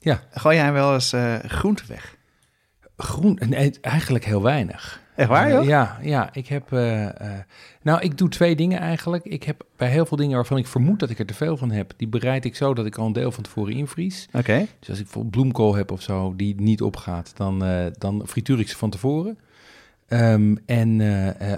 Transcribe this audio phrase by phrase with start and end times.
[0.00, 2.16] Ja, gooi jij wel eens eh groente weg?
[2.98, 5.00] groen, nee, eigenlijk heel weinig.
[5.16, 5.60] Echt waar, joh?
[5.60, 6.72] Eh, ja, ja, ik heb.
[6.72, 7.30] eh,
[7.82, 9.24] nou, ik doe twee dingen eigenlijk.
[9.24, 11.70] Ik heb bij heel veel dingen waarvan ik vermoed dat ik er te veel van
[11.70, 14.28] heb, die bereid ik zo dat ik al een deel van tevoren invries.
[14.32, 14.66] Oké.
[14.78, 17.64] Dus als ik bijvoorbeeld bloemkool heb of zo, die niet opgaat, dan,
[17.98, 19.38] dan frituur ik ze van tevoren.
[20.08, 21.00] Ehm, en,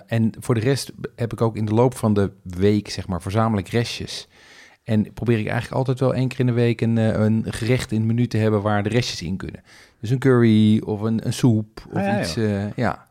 [0.07, 3.23] en voor de rest heb ik ook in de loop van de week, zeg maar,
[3.23, 4.29] verzamel ik restjes.
[4.85, 7.93] En probeer ik eigenlijk altijd wel één keer in de week een, eh, een gerecht
[7.93, 9.63] in het menu te hebben waar de restjes in kunnen.
[10.01, 12.37] Dus een curry of een, een soep of Ah, ja, iets.
[12.37, 13.07] eh, ja.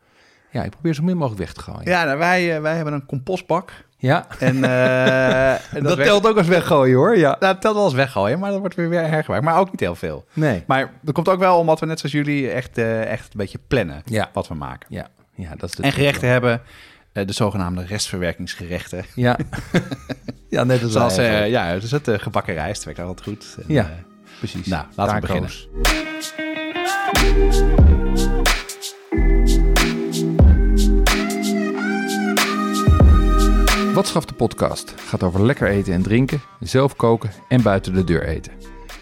[0.51, 1.89] ja, ik probeer zo min mogelijk weg te gooien.
[1.91, 3.71] Ja, nou, wij, eh, wij hebben een compostbak.
[3.97, 4.27] Ja.
[4.39, 7.17] En, en dat, werkt- telt ook als weggooien hoor.
[7.17, 7.27] Ja.
[7.39, 9.45] Nou, dat telt wel eens weggooien, maar dat wordt weer weer hergebruikt.
[9.45, 10.25] Maar ook niet heel veel.
[10.33, 10.63] Nee.
[10.67, 14.01] Maar dat komt ook wel omdat we net zoals jullie echt, echt een beetje plannen
[14.05, 14.29] Ja.
[14.33, 14.87] wat we maken.
[14.89, 16.61] Ja, ja dat is de En gerechten hebben,
[17.25, 19.05] de zogenaamde restverwerkingsgerechten.
[19.15, 19.37] Ja.
[20.49, 21.47] ja, net als Zoals, eh, ook.
[21.47, 23.55] ja, dus het eh, gebakken rijst werkt altijd goed.
[23.57, 23.83] En, Ja.
[23.83, 23.89] eh,
[24.39, 24.65] precies.
[24.65, 25.67] nou, laten we Taco's.
[33.93, 38.03] Wat schaft de podcast gaat over lekker eten en drinken, zelf koken en buiten de
[38.03, 38.51] deur eten.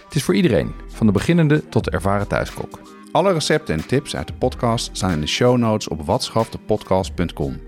[0.06, 2.80] Het is voor iedereen, van de beginnende tot de ervaren thuiskok.
[3.12, 7.60] Alle recepten en tips uit de podcast staan in de show notes op watschaftepodcast.com.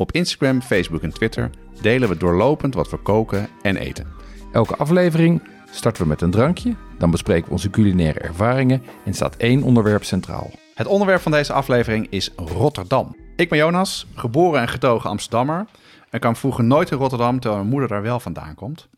[0.00, 4.06] Op Instagram, Facebook en Twitter delen we doorlopend wat we koken en eten.
[4.52, 9.36] Elke aflevering starten we met een drankje, dan bespreken we onze culinaire ervaringen en staat
[9.36, 10.50] één onderwerp centraal.
[10.74, 13.16] Het onderwerp van deze aflevering is Rotterdam.
[13.36, 15.66] Ik ben Jonas, geboren en getogen Amsterdammer.
[16.10, 18.88] En kwam vroeger nooit in Rotterdam, terwijl mijn moeder daar wel vandaan komt.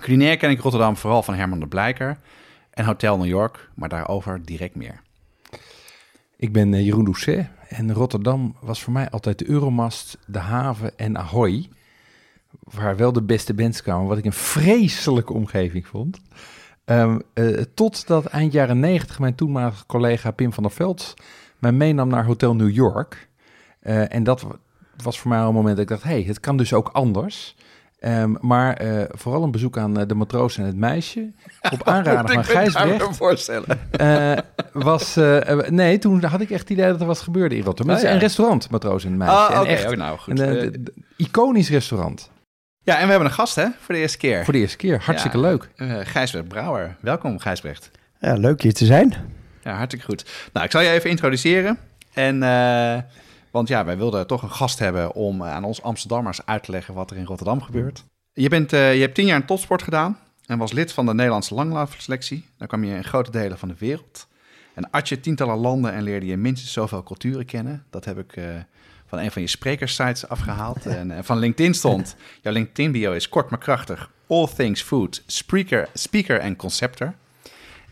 [0.00, 2.18] Culinair ken ik Rotterdam vooral van Herman de Blijker
[2.70, 5.00] en Hotel New York, maar daarover direct meer.
[6.36, 10.98] Ik ben eh, Jeroen Doucet en Rotterdam was voor mij altijd de Euromast, de haven
[10.98, 11.68] en Ahoy.
[12.60, 16.20] Waar wel de beste bands kwamen, wat ik een vreselijke omgeving vond.
[16.84, 21.14] Ehm eh, totdat eind jaren negentig mijn toenmalige collega Pim van der Veld
[21.58, 23.28] mij meenam naar Hotel New York.
[23.80, 24.58] Eh, en dat wa-
[25.02, 27.56] was voor mij al een moment dat ik dacht, hey, het kan dus ook anders.
[27.98, 31.32] Ehm, maar eh, vooral een bezoek aan eh, de matroos en het meisje.
[31.72, 33.16] Op aanraden van Gijs Brecht.
[33.16, 33.78] voorstellen.
[33.90, 34.36] Eh,
[34.72, 35.16] was,
[35.68, 37.94] nee, toen had ik echt het idee dat er wat gebeurde in Rotterdam.
[37.94, 38.20] Het Oh, is ja.
[38.20, 39.34] een restaurant, Matroos en het Meisje.
[39.34, 39.68] Ah, En oké.
[39.68, 40.38] echt Oh, nou, goed.
[40.40, 40.86] een
[41.16, 42.30] iconisch restaurant.
[42.82, 44.44] ja, en we hebben een gast, hè, voor de eerste keer.
[44.44, 45.00] Voor de eerste keer.
[45.04, 45.42] Hartstikke Ja.
[45.42, 45.68] leuk.
[45.76, 46.96] Uh, Gijsbrecht Brouwer.
[47.00, 47.90] Welkom, Gijsbrecht.
[48.20, 49.14] Ja, leuk hier te zijn.
[49.62, 50.24] Ja, hartstikke goed.
[50.52, 51.78] Nou, ik zal je even introduceren.
[52.14, 52.98] En, eh,
[53.50, 56.94] want ja, wij wilden toch een gast hebben om aan ons Amsterdammers uit te leggen
[56.94, 58.04] wat er in Rotterdam gebeurt.
[58.32, 61.14] Je, bent, eh, je hebt tien jaar in topsport gedaan en was lid van de
[61.14, 62.44] Nederlandse langlaufselectie.
[62.56, 64.26] Dan kwam je in grote delen van de wereld.
[64.74, 67.84] En at je tientallen landen en leerde je minstens zoveel culturen kennen.
[67.90, 68.44] Dat heb ik eh,
[69.06, 70.86] van een van je sprekerssites afgehaald.
[71.00, 74.10] en eh, van LinkedIn stond, jouw LinkedIn-bio is kort maar krachtig.
[74.26, 77.14] All things food, speaker, speaker en concepter.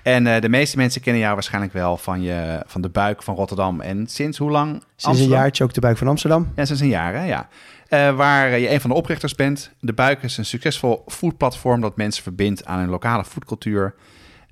[0.07, 3.35] En eh, de meeste mensen kennen jou waarschijnlijk wel van, je, van de buik van
[3.35, 3.81] Rotterdam.
[3.81, 4.71] En sinds hoe lang?
[4.71, 5.39] Sinds een Amsterdam?
[5.39, 6.53] jaartje ook de buik van Amsterdam.
[6.57, 7.25] Ja, sinds een jaar, hè?
[7.25, 7.49] ja.
[7.89, 9.71] Eh, waar je een van de oprichters bent.
[9.81, 13.95] De Buik is een succesvol foodplatform dat mensen verbindt aan hun lokale foodcultuur.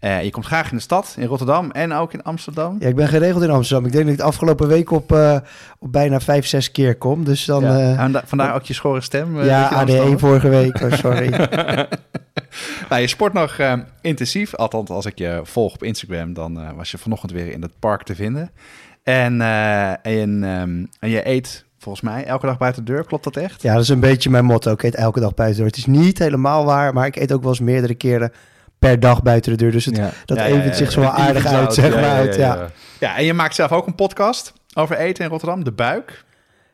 [0.05, 2.77] Eh, je komt graag in de stad, in Rotterdam en ook in Amsterdam.
[2.79, 3.87] Ja, ik ben geregeld in Amsterdam.
[3.87, 5.37] Ik denk dat ik de afgelopen week op, eh,
[5.79, 7.25] op bijna vijf, zes keer kom.
[7.25, 7.63] Dus dan...
[7.65, 8.09] Ja.
[8.09, 9.41] Da- vandaar ook je schorre stem.
[9.41, 10.19] eh, ja ADE Amsterdammer.
[10.19, 10.81] vorige week.
[10.83, 11.31] Oh, sorry.
[12.89, 14.55] Nou, je sport nog eh, intensief.
[14.55, 17.73] Althans, als ik je volg op Instagram, dan eh, was je vanochtend weer in het
[17.79, 18.51] park te vinden.
[19.03, 23.05] En, eh, en, ehm, en je eet volgens mij elke dag buiten de deur.
[23.05, 23.63] Klopt dat echt?
[23.63, 24.73] ja, dat is een beetje mijn motto.
[24.73, 25.77] Ik eet elke dag buiten de deur.
[25.79, 28.33] Het is niet helemaal waar, maar ik eet ook wel eens meerdere keren
[28.89, 29.73] per dag buiten de deur.
[29.73, 30.11] Dus het, Ja.
[30.25, 31.07] dat Ja, ja, event ja, zich zo ja.
[31.07, 32.11] wel aardig uit, zeg ja, maar.
[32.11, 32.55] ja, uit, ja.
[32.55, 32.71] ja.
[33.01, 36.25] Ja, en je maakt zelf ook een podcast over eten in Rotterdam, De Buik.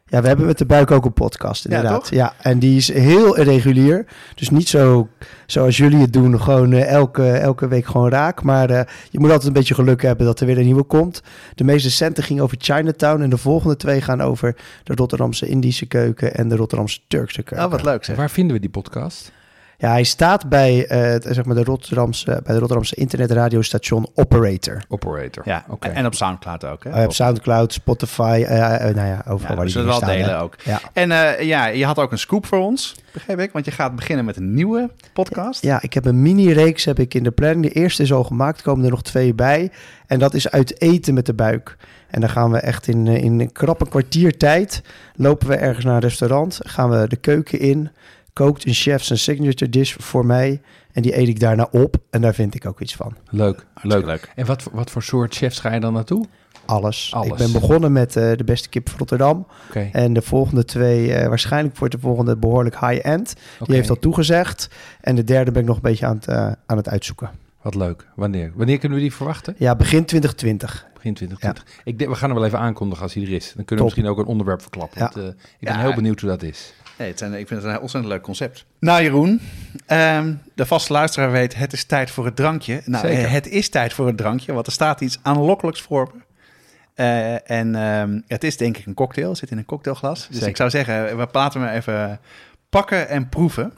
[0.07, 2.09] Ja, we hebben met de buik ook een podcast, inderdaad.
[2.09, 4.07] Ja, en die is heel irregulier.
[4.35, 5.09] Dus niet zo
[5.47, 8.43] zoals jullie het doen, gewoon eh, elke, elke week gewoon raak.
[8.43, 8.81] Maar eh,
[9.11, 11.23] je moet altijd een beetje geluk hebben dat er weer een nieuwe komt.
[11.55, 15.87] De meest recente ging over Chinatown en de volgende twee gaan over de Rotterdamse Indische
[15.87, 17.67] keuken en de Rotterdamse Turkse keuken.
[17.67, 18.17] Oh, wat leuk zeg.
[18.17, 19.33] Waar vinden we die podcast?
[19.81, 24.83] Ja, hij staat bij, eh, zeg maar de Rotterdamse, bij de Rotterdamse internetradiostation Operator.
[24.89, 25.43] Operator.
[25.47, 25.89] Ja, Oké.
[25.89, 26.85] en op Soundcloud ook.
[26.85, 26.91] Hè?
[26.91, 30.09] Hij heeft Soundcloud, Spotify, eh, eh, nou ja, overal Ja, waar we die wel staan,
[30.09, 30.17] hè.
[30.17, 30.57] delen ook.
[30.65, 30.81] Ja.
[30.93, 33.53] En eh, ja, je had ook een scoop voor ons, begreep ik.
[33.53, 35.63] Want je gaat beginnen met een nieuwe podcast.
[35.63, 37.65] Ja, ik heb een mini-reeks heb ik in de planning.
[37.65, 39.71] De eerste is al gemaakt, komen er nog twee bij.
[40.07, 41.77] En dat is uit eten met de buik.
[42.11, 44.83] En dan gaan we echt in, eh, in een krappe kwartier tijd...
[45.15, 47.91] lopen we ergens naar een restaurant, gaan we de keuken in...
[48.33, 50.61] kookt een chef zijn signature dish voor mij...
[50.93, 53.17] en die eet ik daarna op en daar vind ik ook iets van.
[53.31, 54.07] Leuk, Hartstikke leuk.
[54.07, 54.33] leuk.
[54.35, 56.27] En wat, voor- wat voor soort chefs ga je dan naartoe?
[56.65, 57.11] Alles.
[57.15, 57.29] Alles.
[57.29, 59.47] Ik ben begonnen met eh, de beste kip van Rotterdam.
[59.69, 59.89] Oké.
[59.93, 63.35] En de volgende twee, eh, waarschijnlijk wordt de volgende behoorlijk high-end.
[63.65, 64.69] Die heeft al toegezegd.
[65.01, 67.31] En de derde ben ik nog een beetje aan het, eh, aan het uitzoeken.
[67.63, 68.07] Wat leuk.
[68.15, 68.53] Wanneer?
[68.55, 69.55] Wanneer kunnen we die verwachten?
[69.59, 70.87] Ja, begin 2020.
[70.95, 71.81] Begin 2020.
[71.85, 73.45] Ik denk, we gaan hem wel even aankondigen als hij er is.
[73.57, 74.99] Dan kunnen we misschien ook een onderwerp verklappen.
[75.01, 75.11] Ja.
[75.15, 75.81] Want, ik ben Ja.
[75.81, 76.73] heel benieuwd hoe dat is.
[77.01, 78.65] Nee, het zijn, ik vind het een ontzettend leuk concept.
[78.79, 79.41] Nou, Jeroen,
[79.87, 82.83] ehm, de vaste luisteraar weet, het is tijd voor het drankje.
[82.85, 83.25] Nou, Zeker.
[83.25, 86.21] eh, het is tijd voor het drankje, want er staat iets aanlokkelijks voor me.
[86.95, 90.19] Eh, en ehm, het is denk ik een cocktail, het zit in een cocktailglas.
[90.19, 90.49] Dus Zeker.
[90.49, 92.21] ik zou zeggen, we laten hem even
[92.71, 93.73] pakken en proeven.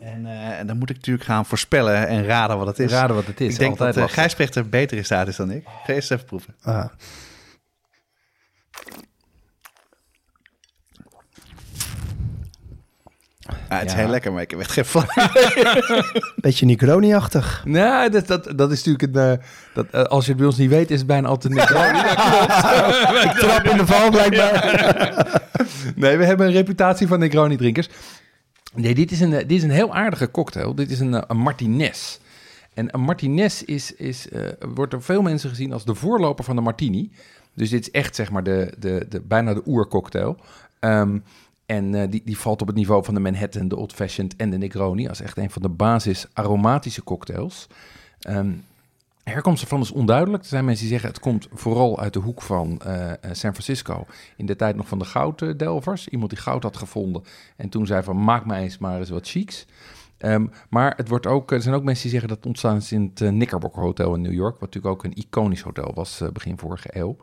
[0.00, 2.90] En, eh, en dan moet ik natuurlijk gaan voorspellen en raden wat het is.
[2.90, 3.52] Raden wat het is.
[3.52, 4.20] ik denk Altijd dat uh, lastig.
[4.20, 5.64] Gijsbrecht er beter in staat is dan ik.
[5.84, 6.54] Ga eerst even proeven.
[6.62, 6.84] Ah,
[13.46, 13.98] Ah, het is Ja.
[13.98, 15.06] heel lekker, maar ik heb echt geen flauw.
[16.36, 17.62] beetje Negroni-achtig.
[17.64, 19.38] Nou, dat, dat, dat is natuurlijk een...
[19.38, 19.44] eh,
[19.74, 21.98] dat, eh, als je het bij ons niet weet, is het bijna altijd een Negroni.
[23.40, 25.42] Trap in de val blijkbaar.
[25.96, 27.88] Nee, we hebben een reputatie van Negroni-drinkers.
[28.74, 30.74] Nee, dit is, een, eh, dit is een heel aardige cocktail.
[30.74, 32.18] Dit is een, een Martinez.
[32.74, 34.40] En een Martinez is, is, eh,
[34.74, 37.10] wordt door veel mensen gezien als de voorloper van de Martini.
[37.54, 40.36] Dus dit is echt, zeg maar, de, de, de, bijna de oercocktail.
[40.80, 41.18] Ehm
[41.66, 44.50] en eh, die, die valt op het niveau van de Manhattan, de Old Fashioned en
[44.50, 45.08] de Negroni.
[45.08, 47.66] Als echt een van de basis aromatische cocktails.
[48.20, 48.50] Ehm
[49.24, 50.42] herkomst ervan is onduidelijk.
[50.42, 53.52] Er zijn mensen die zeggen het komt vooral uit de hoek van eh, eh, San
[53.52, 54.06] Francisco.
[54.36, 56.08] In de tijd nog van de gouddelvers.
[56.08, 57.22] Iemand die goud had gevonden.
[57.56, 59.66] En toen zei van maak mij eens maar eens wat chics.
[60.18, 62.92] Ehm, maar het wordt ook, er zijn ook mensen die zeggen dat het ontstaan is
[62.92, 64.52] in het eh, Knickerbocker Hotel in New York.
[64.52, 67.16] Wat natuurlijk ook een iconisch hotel was begin vorige eeuw.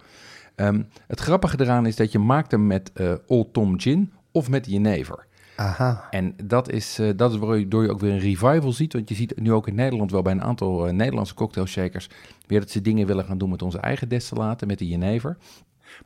[0.55, 2.91] Ehm, het grappige eraan is dat je maakt hem met
[3.27, 5.25] Old Tom Gin of met Jenever.
[5.55, 6.07] Aha.
[6.09, 8.93] En dat is, eh, dat is waardoor je ook weer een revival ziet.
[8.93, 12.07] Want je ziet nu ook in Nederland wel bij een aantal eh, Nederlandse cocktailshakers...
[12.47, 15.37] weer dat ze dingen willen gaan doen met onze eigen destillaten, met de jenever.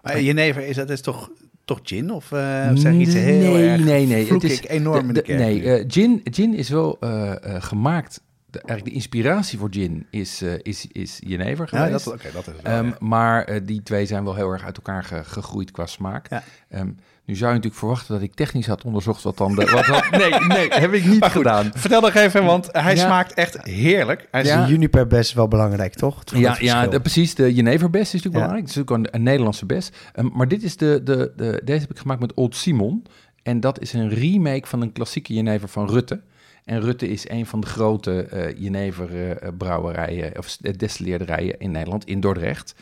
[0.02, 1.30] Maar jenever, is dat is toch,
[1.66, 2.12] toch gin?
[2.12, 4.34] Of eh, zeg iets heel nee, erg nee, nee.
[4.34, 5.40] Het is ik enorm in de kerk?
[5.40, 6.98] Nee, gin, gin is wel
[7.44, 8.24] gemaakt...
[8.50, 12.06] De, eigenlijk de inspiratie voor gin is, is, is jenever ja, geweest.
[12.06, 12.96] dat, oké, dat is wel, Ehm, ja.
[13.00, 16.30] Maar die twee zijn wel heel erg uit elkaar ge- gegroeid qua smaak.
[16.30, 16.44] Ja.
[16.70, 16.90] Ehm,
[17.26, 19.66] nu zou je natuurlijk verwachten dat ik technisch had onderzocht wat dan de...
[19.66, 21.72] Wat nee, nee, heb ik niet gedaan.
[21.76, 23.06] Vertel nog even, want hij Ja.
[23.06, 24.28] smaakt echt heerlijk.
[24.32, 24.66] Hij is Ja.
[24.66, 26.20] De juniper best wel belangrijk, toch?
[26.20, 27.36] Het Ja, ja de- precies.
[27.36, 28.40] De jeneverbest is natuurlijk Ja.
[28.42, 28.68] belangrijk.
[28.68, 29.98] Het is natuurlijk een, een Nederlandse best.
[30.14, 33.06] Ehm, maar dit is de, de, de, deze heb ik gemaakt met Old Simon.
[33.44, 36.22] En dat is een remake van een klassieke jenever van Rutte.
[36.66, 42.20] En Rutte is een van de grote eh jeneverbrouwerijen of s- destilleerderijen in Nederland, in
[42.20, 42.76] Dordrecht.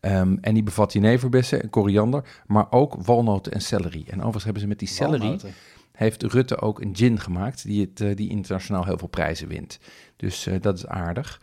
[0.00, 4.04] Ehm, en die bevat jeneverbessen en koriander, maar ook walnoten en celery.
[4.06, 5.52] En overigens hebben ze met die celery Walnoten.
[5.92, 9.78] heeft Rutte ook een gin gemaakt die, het, eh, die internationaal heel veel prijzen wint.
[10.16, 11.40] Dus eh, dat is aardig.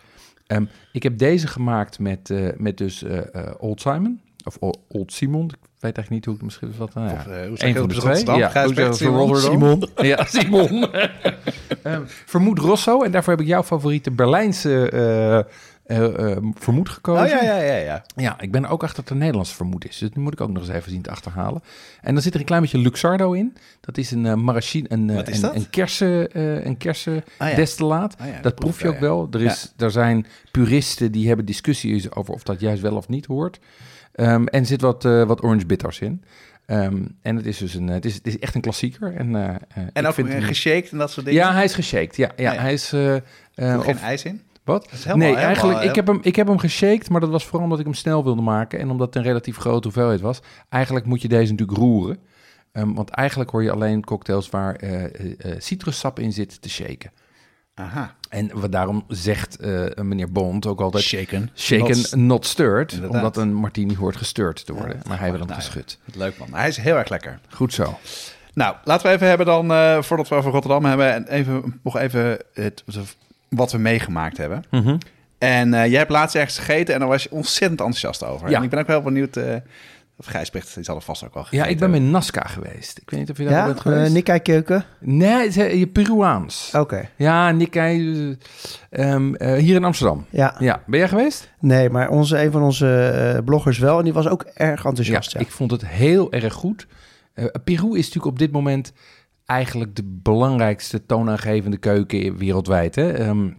[0.47, 3.05] Ehm, ik heb deze gemaakt met, eh, met dus
[3.57, 4.57] Old Simon, of
[4.87, 5.45] Old Simon.
[5.45, 6.93] Ik weet eigenlijk niet hoe ik het misschien wat.
[6.93, 7.13] Nou, ja.
[7.13, 8.37] Of, eh, hoe je van de twee.
[8.37, 9.29] Ja, op Simon?
[9.29, 10.05] Rotterdam?
[10.05, 10.87] Ja, Simon.
[11.83, 13.01] Ehm, vermoed Rosso.
[13.03, 15.45] En daarvoor heb ik jouw favoriete Berlijnse
[16.55, 17.23] vermoed gekozen.
[17.23, 18.03] Oh ja, ja, ja, ja.
[18.15, 19.97] Ja, ik ben ook achter dat het een Nederlands vermoed is.
[19.97, 21.61] Dus dat moet ik ook nog eens even zien te achterhalen.
[22.01, 23.53] En dan zit er een klein beetje Luxardo in.
[23.81, 25.55] Dat is een uh, een, eh, is een, dat?
[25.55, 27.55] een kersen, eh, een kersen Ah, ja.
[27.55, 28.15] destillaat.
[28.19, 29.27] Ah, ja, dat proef je ook wel.
[29.31, 33.25] Er, is, er zijn puristen die hebben discussies over of dat juist wel of niet
[33.25, 33.59] hoort.
[34.13, 36.23] Ehm, en er zit wat, eh, wat orange bitters in.
[36.65, 39.13] Ehm, en het is dus een, het is, het is echt een klassieker.
[39.15, 39.55] En, eh, eh,
[39.93, 41.41] En ook vind eh, hem- en dat soort dingen?
[41.41, 42.15] Ja, hij is geshaked.
[42.15, 42.61] Ja, ja, Ah, ja.
[42.61, 42.93] hij is...
[42.93, 43.21] eh, eh,
[43.73, 44.41] Voeg geen of- ijs in?
[44.65, 44.91] Wat?
[44.91, 47.79] Nee, helemaal, eigenlijk, ik heb, hem, ik heb hem geshaked, maar dat was vooral omdat
[47.79, 48.79] ik hem snel wilde maken.
[48.79, 50.41] En omdat het een relatief grote hoeveelheid was.
[50.69, 52.19] Eigenlijk moet je deze natuurlijk roeren.
[52.71, 56.69] Ehm, want eigenlijk hoor je alleen cocktails waar eh, eh, eh, citrussap in zit te
[56.69, 57.11] shaken.
[57.73, 58.15] Aha.
[58.29, 61.03] En wat daarom zegt eh, meneer Bond ook altijd...
[61.03, 61.49] Shaken.
[61.55, 62.91] Shaken, Not- not, stirred.
[62.91, 63.17] Inderdaad.
[63.17, 64.99] Omdat een martini hoort gestirred te worden.
[65.07, 65.99] maar hij wil hem nou geschud.
[66.13, 66.53] Leuk man.
[66.53, 67.39] Hij is heel erg lekker.
[67.49, 67.97] Goed zo.
[68.53, 71.97] Nou, laten we even hebben dan, eh, voordat we over Rotterdam hebben, en even, nog
[71.97, 72.83] even het,
[73.49, 74.63] wat we meegemaakt hebben.
[75.37, 78.49] En eh, jij hebt laatst ergens gegeten en daar was je ontzettend enthousiast over.
[78.49, 78.57] Ja.
[78.57, 79.55] En ik ben ook wel benieuwd, eh,
[80.17, 82.97] Of Gijsbrecht, die zal er vast ook wel Ja, ik ben met Nazca geweest.
[82.97, 84.07] Ik weet niet of je daar Ja, bent geweest.
[84.07, 84.85] uh, Nikkei keuken?
[84.99, 86.71] Nee, je Peruaans.
[86.75, 88.37] Oké, Ja, Nikkei.
[88.89, 90.25] eh, ehm, eh, hier in Amsterdam.
[90.29, 90.55] ja.
[90.59, 91.51] Ja, ben jij geweest?
[91.59, 93.97] Nee, maar onze, een van onze eh, bloggers wel.
[93.97, 95.31] En die was ook erg enthousiast.
[95.31, 96.87] Ja, ik vond het heel erg goed.
[97.33, 98.93] Eh, Peru is natuurlijk op dit moment
[99.45, 102.95] eigenlijk de belangrijkste toonaangevende keuken wereldwijd.
[102.95, 103.11] Hè?
[103.11, 103.49] Ehm,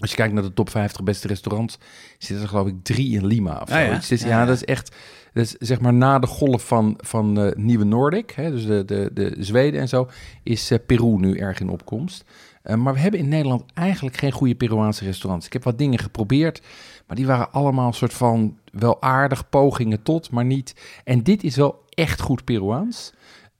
[0.00, 1.78] als je kijkt naar de top 50 beste restaurants,
[2.18, 3.94] zitten er geloof ik drie in Lima of Ah, ja?
[4.08, 4.96] Dus dat is echt,
[5.32, 8.84] dat is zeg maar na de golf van, van eh, Nieuwe Noordic, hè, dus de,
[8.84, 10.08] de, de Zweden en zo,
[10.42, 12.24] is eh, Peru nu erg in opkomst.
[12.62, 15.46] Eh, maar we hebben in Nederland eigenlijk geen goede Peruaanse restaurants.
[15.46, 16.62] Ik heb wat dingen geprobeerd,
[17.06, 20.74] maar die waren allemaal een soort van wel aardig pogingen tot, maar niet.
[21.04, 23.12] En dit is wel echt goed Peruaans.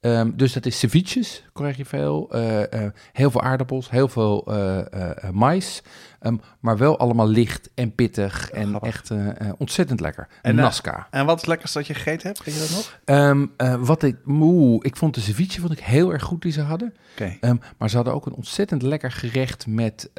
[0.03, 2.29] Ehm, dus dat is ceviches, krijg je veel.
[2.31, 5.83] eh, eh, heel veel aardappels, heel veel eh, mais.
[6.23, 8.89] Ehm, maar wel allemaal licht en pittig en grappig.
[8.89, 10.27] echt eh, eh, ontzettend lekker.
[10.31, 11.07] En, En eh, Nazca.
[11.11, 12.45] En wat is het lekkerste dat je gegeten hebt?
[12.45, 13.01] Weet je dat nog?
[13.05, 16.53] Ehm, eh, wat ik, moe, ik vond de ceviche vond ik heel erg goed die
[16.53, 16.95] ze hadden.
[17.13, 17.37] Oké.
[17.41, 20.11] Ehm, maar ze hadden ook een ontzettend lekker gerecht met,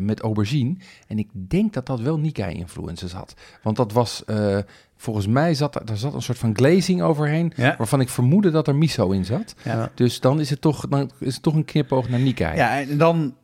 [0.00, 0.76] met aubergine.
[1.08, 3.34] En ik denk dat dat wel Nikkei-influences had.
[3.62, 4.22] Want dat was,
[4.96, 7.52] volgens mij zat er, daar zat een soort van glazing overheen.
[7.56, 7.74] Ja.
[7.78, 9.54] Waarvan ik vermoedde dat er miso in zat.
[9.62, 9.90] Ja.
[9.94, 12.56] Dus dan is het toch, dan is het toch een knipoog naar Nikkei.
[12.56, 13.34] Ja, en dan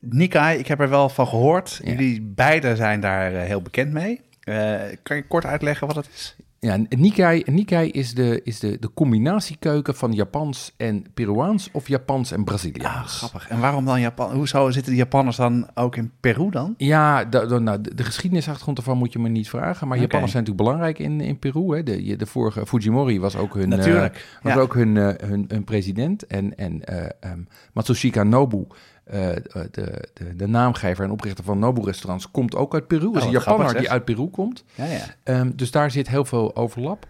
[0.00, 1.80] Nikkei, ik heb er wel van gehoord.
[1.82, 1.90] Ja.
[1.90, 4.20] Jullie beiden zijn daar eh, heel bekend mee.
[4.40, 6.36] Eh, kan je kort uitleggen wat het is?
[6.60, 12.32] Ja, Nikkei, Nikkei is, de, is de, de combinatiekeuken van Japans en Peruaans of Japans
[12.32, 13.16] en Braziliaans.
[13.16, 13.48] grappig.
[13.48, 14.32] En waarom dan Japan?
[14.34, 16.74] Hoezo zitten de Japanners dan ook in Peru dan?
[16.76, 19.86] Ja, de, de, nou, de, de geschiedenisachtergrond ervan moet je me niet vragen.
[19.88, 20.06] Maar Oké.
[20.06, 21.76] Japanners zijn natuurlijk belangrijk in, in Peru.
[21.76, 21.82] Hè.
[21.82, 24.38] De, de vorige Fujimori was ook hun, eh, Natuurlijk.
[24.42, 24.60] was Ja.
[24.60, 26.26] ook hun, eh, hun, hun president.
[26.26, 27.40] En, en eh, ehm,
[27.72, 28.66] Matsushika Nobu,
[29.08, 33.06] eh, de, de, de naamgever en oprichter van Nobu-restaurants, komt ook uit Peru.
[33.06, 34.64] Oh, is een Japanner die uit Peru komt.
[34.74, 35.14] Ja, ja.
[35.22, 37.06] Ehm, dus daar zit heel veel overlap.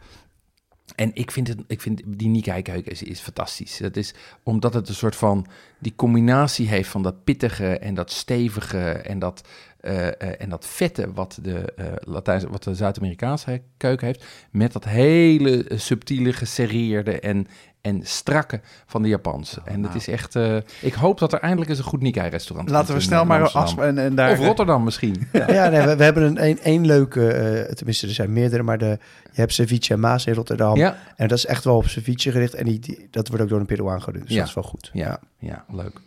[0.94, 3.76] En ik vind, het, ik vind die Nikkei-keuken is, is fantastisch.
[3.76, 5.46] Dat is omdat het een soort van
[5.78, 9.48] die combinatie heeft van dat pittige en dat stevige en dat,
[9.80, 14.72] eh, eh, en dat vette wat de, eh Latijns, wat de Zuid-Amerikaanse keuken heeft, met
[14.72, 17.46] dat hele eh, subtiele, geserreerde en,
[17.80, 19.60] en strakke van de Japanse.
[19.64, 19.96] en dat nou.
[19.96, 20.36] is echt.
[20.36, 23.76] eh, ik hoop dat er eindelijk eens een goed Nikkei-restaurant Laten we snel maar.
[23.78, 25.28] En, en daar, Of Rotterdam misschien.
[25.32, 28.78] Ja, nee, we, we hebben een, een, één leuke, eh, tenminste er zijn meerdere, maar
[28.78, 28.98] de,
[29.32, 30.76] je hebt ceviche en Maas in Rotterdam.
[30.76, 32.54] Ja, En dat is echt wel op ceviche gericht.
[32.54, 34.22] En die, die- dat wordt ook door een Peruaan gedaan.
[34.22, 34.38] Dus Ja.
[34.38, 34.90] dat is wel goed.
[34.92, 36.00] ja, ja, leuk.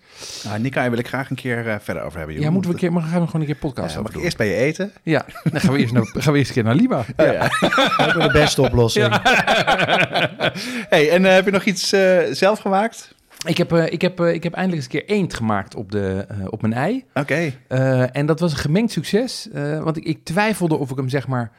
[0.43, 2.39] Nou, Nikkei wil ik graag een keer eh, verder over hebben.
[2.39, 4.13] Ja, moeten we een keer, maar gaan we gewoon een keer podcast Ja, over mag
[4.19, 4.91] ik eerst bij je eten?
[5.03, 7.03] Ja, dan gaan we eerst, naar, gaan we eerst een keer naar Lima.
[7.17, 7.49] Ja.
[7.97, 9.19] Dat is de beste oplossing.
[10.89, 13.15] hey, en eh, heb je nog iets eh, zelf gemaakt?
[13.47, 15.91] Ik, heb, eh, ik, heb, eh, ik heb eindelijk eens een keer eend gemaakt op,
[15.91, 17.03] de, eh, op mijn ei.
[17.13, 17.53] Oké.
[17.67, 19.49] Eh, en dat was een gemengd succes.
[19.53, 21.51] eh, want ik, ik twijfelde of ik hem zeg maar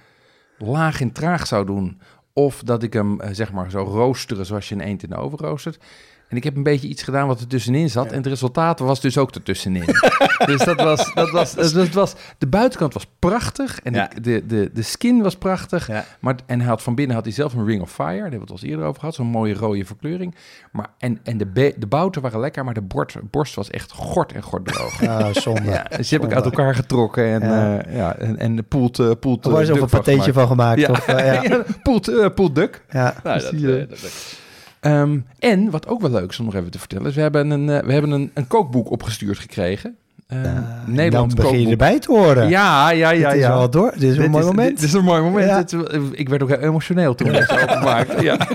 [0.62, 2.00] laag en traag zou doen.
[2.32, 5.16] Of dat ik hem eh, zeg maar zo roosteren zoals je een eend in de
[5.16, 5.84] oven roostert.
[6.32, 8.10] En ik heb een beetje iets gedaan wat er tussenin zat.
[8.10, 9.84] En het resultaat was dus ook ertussenin.
[10.46, 13.80] dus dat was, dat was, dat was, de buitenkant was prachtig.
[13.82, 14.08] En Ja.
[14.14, 15.86] de, de, de, de skin was prachtig.
[15.86, 16.04] Ja.
[16.20, 18.10] Maar, en hij had van binnen had hij zelf een Ring of Fire.
[18.12, 19.14] Daar hebben we het al eens eerder over gehad.
[19.14, 20.34] Zo'n mooie rode verkleuring.
[20.72, 23.92] Maar, en en de, be- de bouten waren lekker, maar de bord, borst was echt
[23.92, 25.02] gort en gort droog.
[25.12, 25.70] Ah, zonde.
[25.70, 27.72] Ja, dus die heb ik uit elkaar getrokken en, Ja.
[27.74, 27.82] ja.
[27.92, 30.80] ja, en, en de poelt, uh, poelt Er was duck ook een patéetje van gemaakt.
[30.80, 31.42] Ja, Of, eh, ja.
[31.42, 31.62] ja.
[31.82, 32.82] poelt, eh, poelt duck.
[32.90, 33.14] ja.
[33.22, 34.40] Nou, Dus dat, die, eh, eh, dat-
[34.82, 37.50] Ehm, en wat ook wel leuk is om nog even te vertellen, is we hebben
[37.50, 39.96] een, eh, we hebben een, een kookboek opgestuurd gekregen.
[40.26, 42.48] Ehm Dan begin je erbij te horen.
[42.48, 43.56] Ja, ja, ja, Dit is ja.
[43.56, 43.92] wel door.
[43.98, 44.76] Dit is een mooi is- moment.
[44.80, 45.48] Dit is een mooi moment.
[45.48, 45.62] Ja.
[45.62, 48.22] Dit is- ik werd ook heel emotioneel toen we het zo openmaakten.
[48.22, 48.36] Ja.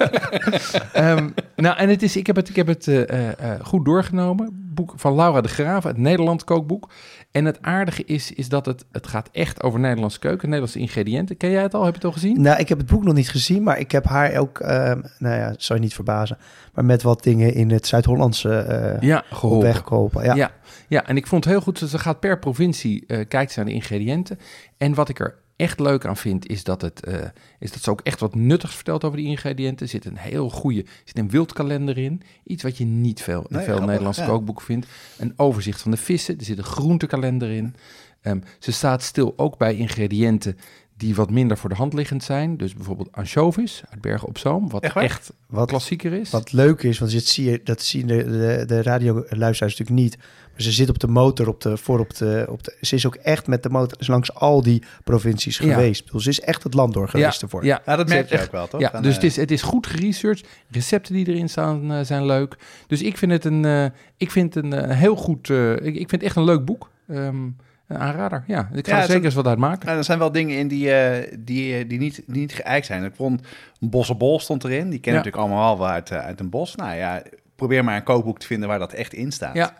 [0.93, 4.49] Ehm, nou, en het is, ik heb het, ik heb het eh, eh, goed doorgenomen.
[4.73, 6.89] Boek van Laura de Graaf, het Nederland kookboek.
[7.37, 11.37] En het aardige is, is dat het, het gaat echt over Nederlandse keuken, Nederlandse ingrediënten.
[11.37, 11.83] Ken jij het al?
[11.83, 12.41] Heb je het al gezien?
[12.41, 15.35] Nou, ik heb het boek nog niet gezien, maar ik heb haar ook, ehm, nou
[15.35, 16.37] ja, zou je niet verbazen,
[16.73, 19.83] maar met wat dingen in het Zuid-Hollandse eh Ja, op weg.
[20.23, 20.35] Ja.
[20.35, 20.51] Ja.
[20.87, 21.79] Ja, en ik vond het heel goed.
[21.79, 24.39] Ze gaat per provincie eh kijkt ze naar de ingrediënten.
[24.77, 27.27] En wat ik er echt leuk aan vind, is dat, het, eh,
[27.59, 29.85] is dat ze ook echt wat nuttigs vertelt over die ingrediënten.
[29.85, 32.21] Er zit een heel goede, zit een wildkalender in.
[32.43, 34.27] Iets wat je niet veel, in Nee, veel grappig, Nederlandse ja.
[34.27, 34.87] kookboeken vindt.
[35.17, 36.37] Een overzicht van de vissen.
[36.37, 37.75] Er zit een groentekalender in.
[38.21, 40.57] Ehm, ze staat stil ook bij ingrediënten
[40.97, 42.57] die wat minder voor de hand liggend zijn.
[42.57, 46.29] Dus bijvoorbeeld anchovies uit Bergen op Zoom, wat Echt Wat, klassieker is.
[46.29, 50.17] wat leuk is, want dit zie je, dat zien de, de, de radioluisteraars natuurlijk niet.
[50.51, 52.77] Maar ze zit op de motor, op de, voor op de, op de...
[52.81, 55.73] Ze is ook echt met de motor is langs al die provincies Ja.
[55.73, 56.05] geweest.
[56.05, 57.65] Bedoel, ze is echt het land door geweest ervoor.
[57.65, 58.79] Ja, Ja, dat merk je ook wel, toch?
[58.81, 60.47] Ja, dus eh, het, is, het is goed geresearched.
[60.69, 62.57] Recepten die erin staan eh, zijn leuk.
[62.87, 63.85] Dus ik vind het een, eh,
[64.17, 66.89] ik vind een heel goed, eh, ik, ik vind het echt een leuk boek.
[67.07, 67.47] Ehm,
[67.87, 68.43] een aanrader.
[68.47, 69.85] Ja, ik ga Ja, er zeker eens wat uit maken.
[69.85, 72.85] Nou, er zijn wel dingen in die, eh, die, eh, die, niet, die niet geëikt
[72.85, 73.03] zijn.
[73.03, 73.41] Ik vond
[73.79, 74.89] een bossenbol stond erin.
[74.89, 75.27] Die kennen Ja.
[75.27, 76.75] natuurlijk allemaal wel uit, eh, uit een bos.
[76.75, 77.21] Nou ja,
[77.55, 79.55] probeer maar een kookboek te vinden waar dat echt in staat.
[79.55, 79.73] Ja.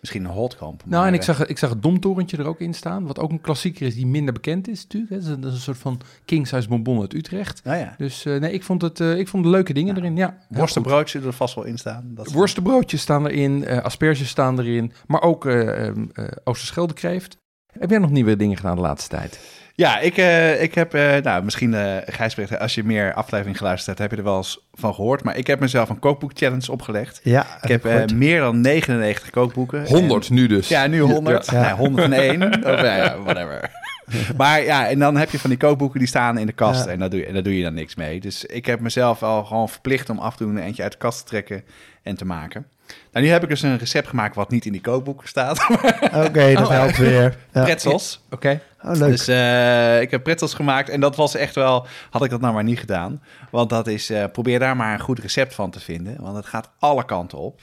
[0.00, 0.82] Misschien een Holtkamp.
[0.86, 3.06] Nou, en ik zag, ik zag het Domtorentje er ook in staan.
[3.06, 5.12] Wat ook een klassieker is die minder bekend is natuurlijk.
[5.12, 7.60] Dat is een, dat is een soort van king size bonbon uit Utrecht.
[7.64, 10.16] nou ja, Dus nee, ik vond, het, ik vond de leuke dingen erin.
[10.16, 12.10] Ja, heel worstenbroodje er vast wel in staan.
[12.14, 14.92] Dat Worstenbroodjes staan erin, asperges staan erin.
[15.06, 17.36] Maar ook eh eh, eh, Oosterscheldekreeft.
[17.78, 19.40] Heb jij nog nieuwe dingen gedaan de laatste tijd?
[19.74, 23.86] Ja, ik, eh, ik heb, eh, nou misschien uh, Gijsbrecht, als je meer aflevering geluisterd
[23.86, 25.24] hebt, heb je er wel eens van gehoord.
[25.24, 27.20] Maar ik heb mezelf een kookboek challenge opgelegd.
[27.22, 29.86] Ja, Ik heb eh, meer dan 99 kookboeken.
[29.86, 30.68] En- nu dus.
[30.68, 31.50] Ja, nu 100.
[31.50, 31.62] Ja.
[31.62, 31.76] Ja.
[31.86, 32.42] 101.
[32.42, 33.70] of ja, ja, whatever.
[34.36, 36.84] maar ja, en dan heb je van die kookboeken die staan in de kast.
[36.84, 36.90] Ja.
[36.90, 38.20] En, daar doe je, en daar doe je dan niks mee.
[38.20, 40.98] Dus ik heb mezelf al gewoon verplicht om af en toe een eentje uit de
[40.98, 41.64] kast te trekken
[42.02, 42.66] en te maken.
[43.12, 45.66] Nou, nu heb ik dus een recept gemaakt wat niet in die kookboeken staat.
[46.26, 47.36] Oké, dat Oh, helpt weer.
[47.52, 47.62] Ja.
[47.62, 48.24] Pretzels.
[48.30, 48.60] Oké.
[48.82, 49.10] Oh, leuk.
[49.10, 51.86] Dus eh, ik heb pretzels gemaakt en dat was echt wel...
[52.10, 53.22] Had ik dat nou maar niet gedaan.
[53.50, 54.10] Want dat is...
[54.10, 56.16] eh, probeer daar maar een goed recept van te vinden.
[56.20, 57.60] Want het gaat alle kanten op.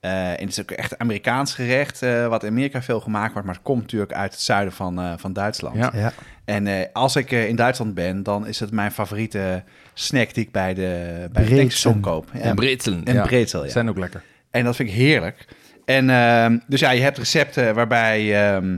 [0.00, 2.02] Eh, en het is ook echt Amerikaans gerecht...
[2.02, 3.46] eh, wat in Amerika veel gemaakt wordt.
[3.46, 5.76] Maar het komt natuurlijk uit het zuiden van, eh, van Duitsland.
[5.76, 5.90] Ja.
[5.94, 6.12] ja.
[6.44, 8.22] En eh, als ik in Duitsland ben...
[8.22, 9.62] dan is het mijn favoriete
[9.94, 12.28] snack die ik bij de, bij de koop.
[12.32, 13.04] Ja, En britselen.
[13.04, 13.26] en ja.
[13.30, 13.68] ja.
[13.68, 14.22] Zijn ook lekker.
[14.58, 15.44] En dat vind ik heerlijk.
[15.84, 18.46] En ehm, dus ja, je hebt recepten waarbij.
[18.54, 18.76] ehm,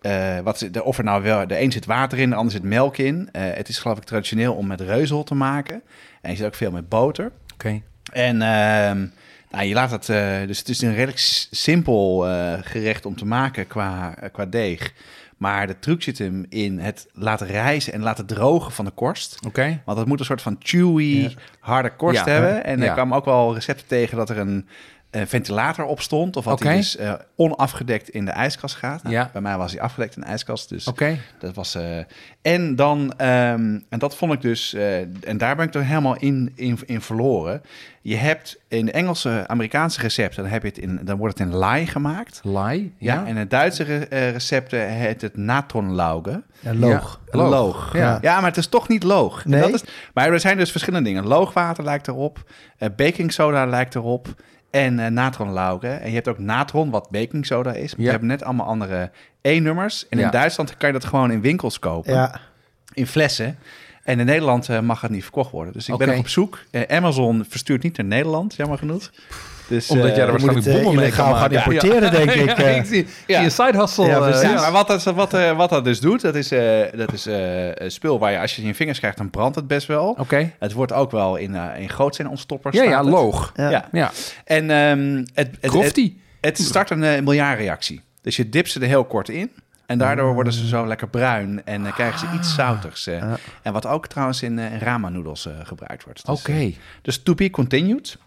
[0.00, 1.46] eh, wat, de, of er nou wel.
[1.46, 3.28] De een zit water in, de ander zit melk in.
[3.32, 5.82] Eh, het is geloof ik traditioneel om met reuzel te maken.
[6.22, 7.32] En je zit ook veel met boter.
[7.54, 7.80] Oké.
[8.12, 9.06] En ehm,
[9.50, 10.08] nou, je laat het.
[10.08, 11.18] eh, dus het is een redelijk
[11.50, 12.26] simpel
[12.62, 14.92] gerecht om te maken qua, qua deeg.
[15.36, 19.38] Maar de truc zit hem in het laten rijzen en laten drogen van de korst.
[19.46, 19.80] Oké.
[19.84, 21.30] Want het moet een soort van chewy, Ja.
[21.60, 22.64] harde korst Ja, hebben.
[22.64, 22.84] En ja.
[22.86, 24.68] er kwamen ook wel recepten tegen dat er een,
[25.10, 26.36] ventilator op stond.
[26.36, 26.66] Of dat Oké.
[26.66, 29.02] hij dus eh, onafgedekt in de ijskast gaat.
[29.02, 29.30] Nou, Ja.
[29.32, 30.68] Bij mij was hij afgedekt in de ijskast.
[30.68, 31.18] Dus Oké.
[31.38, 31.74] dat was...
[31.74, 31.98] eh,
[32.42, 33.12] en dan...
[33.16, 34.74] ehm, en dat vond ik dus...
[34.74, 37.62] eh, en daar ben ik er helemaal in, in, in verloren.
[38.02, 40.42] Je hebt in de Engelse, Amerikaanse recepten...
[40.42, 42.40] Dan, heb je het in, dan wordt het in lye gemaakt.
[42.44, 42.94] Lai.
[42.98, 43.26] Ja, Ja.
[43.26, 46.42] en in Duitse re- eh, recepten heet het natronlauge.
[46.60, 47.20] Ja, loog.
[47.32, 47.50] Ja, loog.
[47.50, 47.92] Loog.
[47.96, 48.18] Ja.
[48.20, 48.36] Ja.
[48.40, 49.44] maar het is toch niet loog.
[49.44, 49.60] En Nee?
[49.60, 49.84] Dat is,
[50.14, 51.26] maar er zijn dus verschillende dingen.
[51.26, 54.34] Loogwater lijkt erop, eh baking soda lijkt erop
[54.70, 55.88] en natronlauge.
[55.88, 57.90] En je hebt ook natron, wat baking soda is.
[57.94, 58.06] Maar Ja.
[58.06, 60.08] je hebt net allemaal andere E-nummers.
[60.08, 60.24] En Ja.
[60.24, 62.40] in Duitsland kan je dat gewoon in winkels kopen, Ja,
[62.92, 63.58] in flessen.
[64.04, 65.72] En in Nederland eh, mag het niet verkocht worden.
[65.72, 66.58] Dus ik ben nog op zoek.
[66.70, 69.10] Eh, Amazon verstuurt niet naar Nederland, jammer genoeg.
[69.68, 72.44] Dus, Omdat eh, jij er moet waarschijnlijk eh, bommen mee kan gaan importeren, denk ik.
[72.58, 72.76] Ja, eh.
[72.76, 73.36] ik zie, Ja.
[73.36, 74.06] zie een side hustle.
[74.06, 74.42] Ja, eh.
[74.42, 77.26] Ja, maar wat dat, wat, eh, wat dat dus doet, dat is, eh, dat is
[77.26, 79.86] eh, een spul waar je als je in je vingers krijgt, dan brandt het best
[79.86, 80.16] wel.
[80.18, 80.52] Oké.
[80.58, 82.76] Het wordt ook wel in, eh in grootsteen-ontstoppers.
[82.76, 83.08] Ja, staat ja, het.
[83.12, 83.52] loog.
[83.54, 83.70] Ja.
[83.70, 83.88] Ja.
[83.92, 84.10] Ja.
[84.44, 86.00] En ehm, het, het,
[86.40, 88.00] het, start een uh, miljarreactie.
[88.22, 89.50] Dus je dipt ze er heel kort in.
[89.86, 93.06] En daardoor worden ze zo lekker bruin en dan krijgen ze iets zoutigs.
[93.06, 93.18] eh.
[93.18, 93.36] Ja.
[93.62, 96.26] En wat ook trouwens in, eh, in ramen-noedels eh, gebruikt wordt.
[96.26, 96.52] Dus, Oké.
[96.52, 98.18] eh, dus to be continued.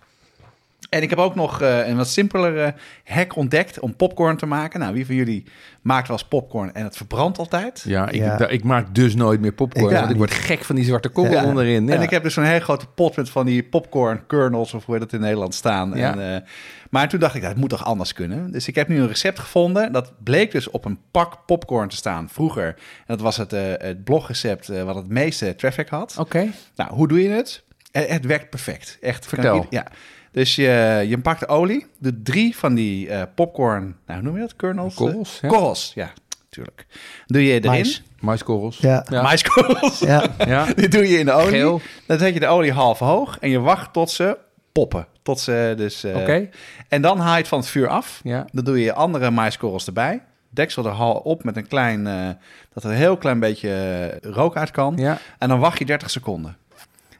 [0.89, 2.73] En ik heb ook nog eh, een wat simpelere
[3.03, 4.79] hack ontdekt om popcorn te maken.
[4.79, 5.43] Nou, wie van jullie
[5.81, 7.83] maakt wel eens popcorn en het verbrandt altijd?
[7.87, 8.47] Ja, ik, Ja.
[8.47, 9.89] ik maak dus nooit meer popcorn.
[9.93, 9.99] Ja.
[9.99, 11.45] want ik word gek van die zwarte Ja.
[11.45, 11.87] onderin.
[11.87, 11.93] Ja.
[11.93, 14.95] En ik heb dus zo'n hele grote pot met van die popcorn kernels, of hoe
[14.95, 15.91] heet dat in Nederland staan.
[15.95, 16.11] Ja.
[16.17, 16.41] En, eh,
[16.89, 18.51] maar toen dacht ik, dat moet toch anders kunnen?
[18.51, 19.91] Dus ik heb nu een recept gevonden.
[19.91, 22.67] Dat bleek dus op een pak popcorn te staan vroeger.
[22.67, 22.75] En
[23.05, 26.15] dat was het, eh, het blogrecept eh, wat het meeste traffic had.
[26.19, 26.47] Oké.
[26.75, 27.63] Nou, hoe doe je het?
[27.91, 28.97] Eh, Het werkt perfect.
[29.01, 29.25] Echt.
[29.27, 29.55] Vertel.
[29.55, 29.85] ieder- Ja.
[30.31, 34.33] Dus je, je pakt de olie, doet drie van die eh, popcorn, nou hoe noem
[34.35, 34.55] je dat?
[34.55, 34.93] Kernels?
[34.95, 35.47] Korrels, Eh, ja.
[35.57, 36.11] Korrels, ja,
[36.43, 36.85] natuurlijk.
[37.25, 37.69] Doe je erin.
[37.69, 38.03] Mais.
[38.19, 38.77] Maiskorrels.
[38.77, 39.05] Ja.
[39.09, 39.21] Ja.
[39.21, 39.99] Maiskorrels.
[39.99, 40.65] Ja, Ja.
[40.75, 41.49] Die doe je in de olie.
[41.49, 41.81] Geel.
[42.07, 44.37] Dan zet je de olie half hoog en je wacht tot ze
[44.71, 45.07] poppen.
[45.23, 46.03] Tot ze dus...
[46.03, 46.49] eh, Oké.
[46.87, 48.21] En dan haal je het van het vuur af.
[48.23, 48.45] Ja.
[48.51, 50.21] Dan doe je andere maiskorrels erbij.
[50.49, 52.07] Deksel er hal op met een klein...
[52.07, 52.27] eh,
[52.73, 54.93] dat er een heel klein beetje rook uit kan.
[54.97, 55.17] ja.
[55.37, 56.57] En dan wacht je 30 seconden.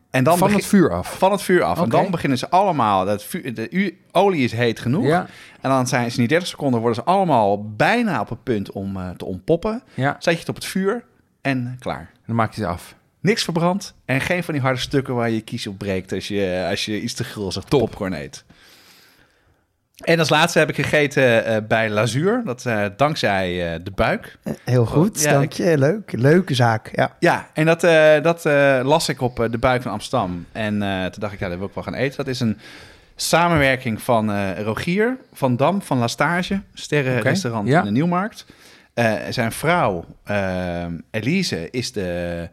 [0.09, 1.17] En dan Van het vuur af.
[1.17, 1.81] van het vuur af.
[1.81, 3.05] En dan beginnen ze allemaal...
[3.05, 5.05] Dat vuur, de olie is heet genoeg.
[5.05, 5.27] Ja.
[5.61, 6.79] En dan zijn ze in die 30 seconden...
[6.79, 9.83] worden ze allemaal bijna op het punt om eh, te ontpoppen.
[9.93, 10.15] Ja.
[10.19, 11.03] Zet je het op het vuur
[11.41, 12.11] en klaar.
[12.25, 12.95] Dan maak je ze af.
[13.21, 16.67] Niks verbrand en geen van die harde stukken waar je kies op breekt als je,
[16.69, 18.43] als je iets te gulzig popcorn eet.
[19.99, 24.37] En als laatste heb ik gegeten eh, bij Lazuur, dat eh, dankzij eh, de buik.
[24.63, 25.21] heel goed.
[25.21, 25.77] Ja, dank je.
[25.77, 26.11] Leuk.
[26.11, 26.89] Leuke zaak.
[26.93, 27.15] Ja.
[27.19, 30.45] Ja, en dat, eh, dat eh, las ik op eh, de buik van Amsterdam.
[30.51, 32.17] En eh, toen dacht ik, ja, dat wil ik wel gaan eten.
[32.17, 32.57] Dat is een
[33.15, 37.79] samenwerking van eh, Rogier van Dam van La Stage, sterrenrestaurant ja.
[37.79, 38.45] in de Nieuwmarkt.
[38.93, 40.05] Eh, zijn vrouw,
[41.11, 42.49] Elise, is de,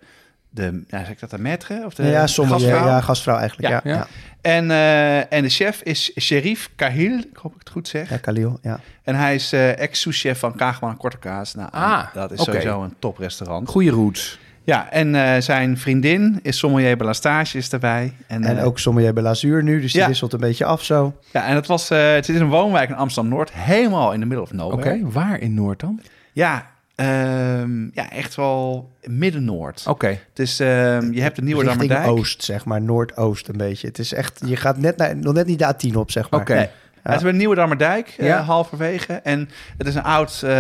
[0.56, 1.84] de, ja, zeg ik dat de maître?
[1.84, 2.88] Of de ja, sommige, ja, gastvrouw?
[2.94, 3.68] ja, gastvrouw eigenlijk.
[3.84, 3.92] Ja.
[3.92, 4.06] Ja.
[4.40, 8.10] En, eh, en de chef is Sherif Kahil, ik hoop ik het goed zeg.
[8.10, 8.80] ja Khalil, ja.
[9.02, 11.54] En hij is eh, ex-souschef van Kaagman Korte Kaas.
[11.54, 12.50] Nou, Ah, dat is oké.
[12.50, 13.68] sowieso een toprestaurant.
[13.68, 14.38] Goeie roots.
[14.64, 18.12] Ja, en eh, zijn vriendin is sommelier Belastage is erbij.
[18.26, 20.06] En, En ook sommige hebben lazuur nu, dus die Ja.
[20.08, 21.16] wisselt een beetje af zo.
[21.32, 24.42] Ja, en het, was, eh, het is een woonwijk in Amsterdam-Noord, helemaal in de middle
[24.44, 25.00] of Oké, nowhere.
[25.10, 26.00] waar in Noord dan?
[26.32, 26.66] Ja,
[26.96, 29.85] ehm, ja, echt wel midden-Noord.
[29.88, 32.18] Oké, Dus ehm, je hebt de Nieuwe Richting Dammerdijk.
[32.18, 33.87] oost, zeg maar, noordoost een beetje.
[33.87, 36.40] Het is echt, je gaat net naar, nog net niet de A10 op, zeg maar.
[36.40, 36.54] oké.
[36.54, 36.68] Nee.
[37.02, 38.40] Het is bij Nieuwe Dammerdijk, eh, Ja.
[38.42, 39.12] halverwege.
[39.12, 40.52] En het is een oud, eh,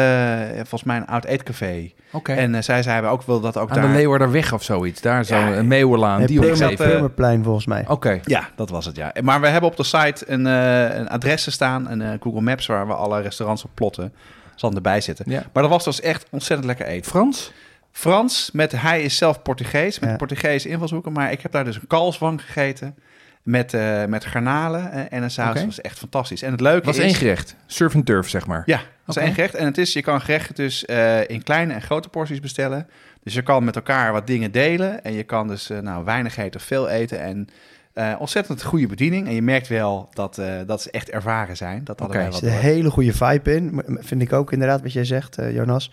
[0.54, 1.90] volgens mij een oud eetcafé.
[2.12, 2.32] Oké.
[2.32, 3.86] En eh, zij zei, we ook wil dat ook Aan daar...
[3.86, 5.00] de Leeuwarderweg of zoiets.
[5.00, 5.56] Daar zo Ja.
[5.56, 6.18] een Meeuwenlaan.
[6.18, 7.84] Nee, Die Purmerplein volgens mij.
[7.88, 8.20] Oké.
[8.24, 9.12] Ja, dat was het, ja.
[9.22, 12.66] Maar we hebben op de site een, eh, een adres staan, een eh, Google Maps,
[12.66, 14.12] waar we alle restaurants op plotten.
[14.56, 15.24] Zal erbij zitten.
[15.28, 15.44] Ja.
[15.52, 17.10] Maar dat was dus echt ontzettend lekker eten.
[17.10, 17.52] Frans?
[17.92, 20.16] Frans, met, hij is zelf Portugees, met Ja.
[20.16, 21.12] Portugese invalshoeken.
[21.12, 22.94] Maar ik heb daar dus een kalfswang gegeten
[23.42, 25.54] met, eh, met garnalen en een saus.
[25.54, 26.42] Dat was echt fantastisch.
[26.42, 27.04] En het leuke was is...
[27.04, 27.56] één gerecht.
[27.66, 28.62] Surf and turf, zeg maar.
[28.66, 29.24] Ja, dat Oké.
[29.26, 29.54] één gerecht.
[29.54, 32.88] En het is, je kan gerechten dus eh, in kleine en grote porties bestellen.
[33.22, 35.04] Dus je kan met elkaar wat dingen delen.
[35.04, 37.20] En je kan dus eh, nou, weinig eten of veel eten.
[37.20, 37.48] En
[37.96, 39.26] eh, ontzettend goede bediening.
[39.26, 41.84] En je merkt wel dat, eh, dat ze echt ervaren zijn.
[41.84, 42.30] Dat hadden Oké.
[42.30, 45.38] wij Er zit een hele goede vibe in, vind ik ook inderdaad wat jij zegt,
[45.38, 45.92] eh, Jonas.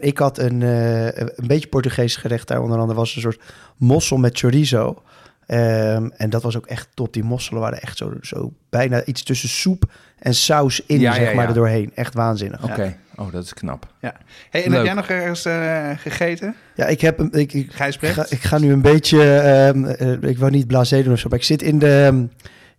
[0.00, 3.40] Ik had een, een beetje Portugees gerecht daar, onder andere was een soort
[3.76, 5.02] mossel met chorizo.
[5.46, 7.12] Ehm, en dat was ook echt top.
[7.12, 11.28] Die mosselen waren echt zo, zo bijna iets tussen soep en saus in, Ja, zeg
[11.28, 11.48] ja, maar, ja.
[11.48, 11.90] er doorheen.
[11.94, 12.64] Echt waanzinnig.
[12.64, 12.96] Oké.
[13.16, 13.86] Oh, dat is knap.
[14.50, 16.54] Hey, en heb jij nog ergens eh, gegeten?
[16.74, 18.14] Ja, ik heb ik, ik, Gijsbrecht?
[18.14, 21.28] ga, ik ga nu een beetje, ehm, eh, ik wou niet blasé doen of zo,
[21.28, 22.24] maar ik zit in de, ehm,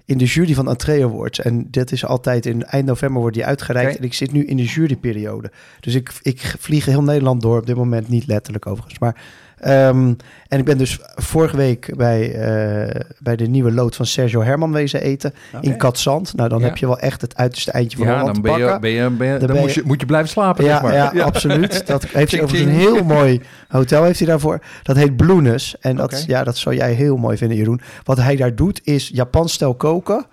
[0.05, 1.39] in de jury van Entree Awards.
[1.39, 3.97] En dit is altijd in eind november wordt die uitgereikt.
[3.97, 5.51] En ik zit nu in de juryperiode.
[5.79, 8.99] Dus ik, ik vlieg heel Nederland door, op dit moment niet letterlijk overigens.
[8.99, 9.15] Maar,
[9.59, 10.13] ehm,
[10.47, 14.71] en ik ben dus vorige week bij, eh, bij de nieuwe lood van Sergio Herman
[14.71, 16.33] wezen eten in Katzand.
[16.35, 16.65] Nou, dan Ja.
[16.65, 18.81] heb je wel echt het uiterste eindje van Ja, Holland dan te ben je, pakken.
[18.81, 21.15] ben je, ben je- Dan moet je- moet je blijven slapen, Ja, zeg maar.
[21.15, 21.87] ja, absoluut.
[21.87, 24.59] Dat heeft hij overigens een heel mooi hotel heeft hij daarvoor.
[24.83, 25.75] Dat heet Bloenus.
[25.79, 27.81] En dat, ja, dat zou jij heel mooi vinden, Jeroen.
[28.03, 30.25] Wat hij daar doet is Japans stijl koken.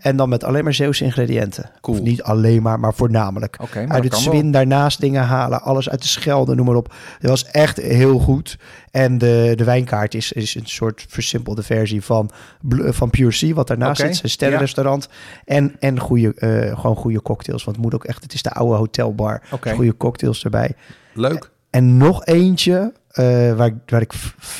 [0.00, 1.70] En dan met alleen maar Zeeuwse ingrediënten.
[1.80, 1.96] Cool.
[1.96, 3.56] Of niet alleen maar, maar voornamelijk.
[3.58, 4.20] maar Uit het wel.
[4.20, 5.62] Zwin daarnaast dingen halen.
[5.62, 6.94] Alles uit de Schelde, noem maar op.
[7.20, 8.58] Dat was echt heel goed.
[8.90, 12.30] En de, de wijnkaart is, is een soort versimpelde versie van,
[12.62, 13.54] Bl- van Pure Sea.
[13.54, 14.22] Wat daarnaast zit.
[14.24, 15.08] Een sterrenrestaurant.
[15.44, 17.64] En, en goede, eh, gewoon goede cocktails.
[17.64, 18.22] Want het moet ook echt...
[18.22, 19.42] Het is de oude hotelbar.
[19.74, 20.72] Goede cocktails erbij.
[21.14, 21.50] leuk.
[21.70, 23.24] En nog eentje, eh,
[23.56, 24.12] waar, ik- waar ik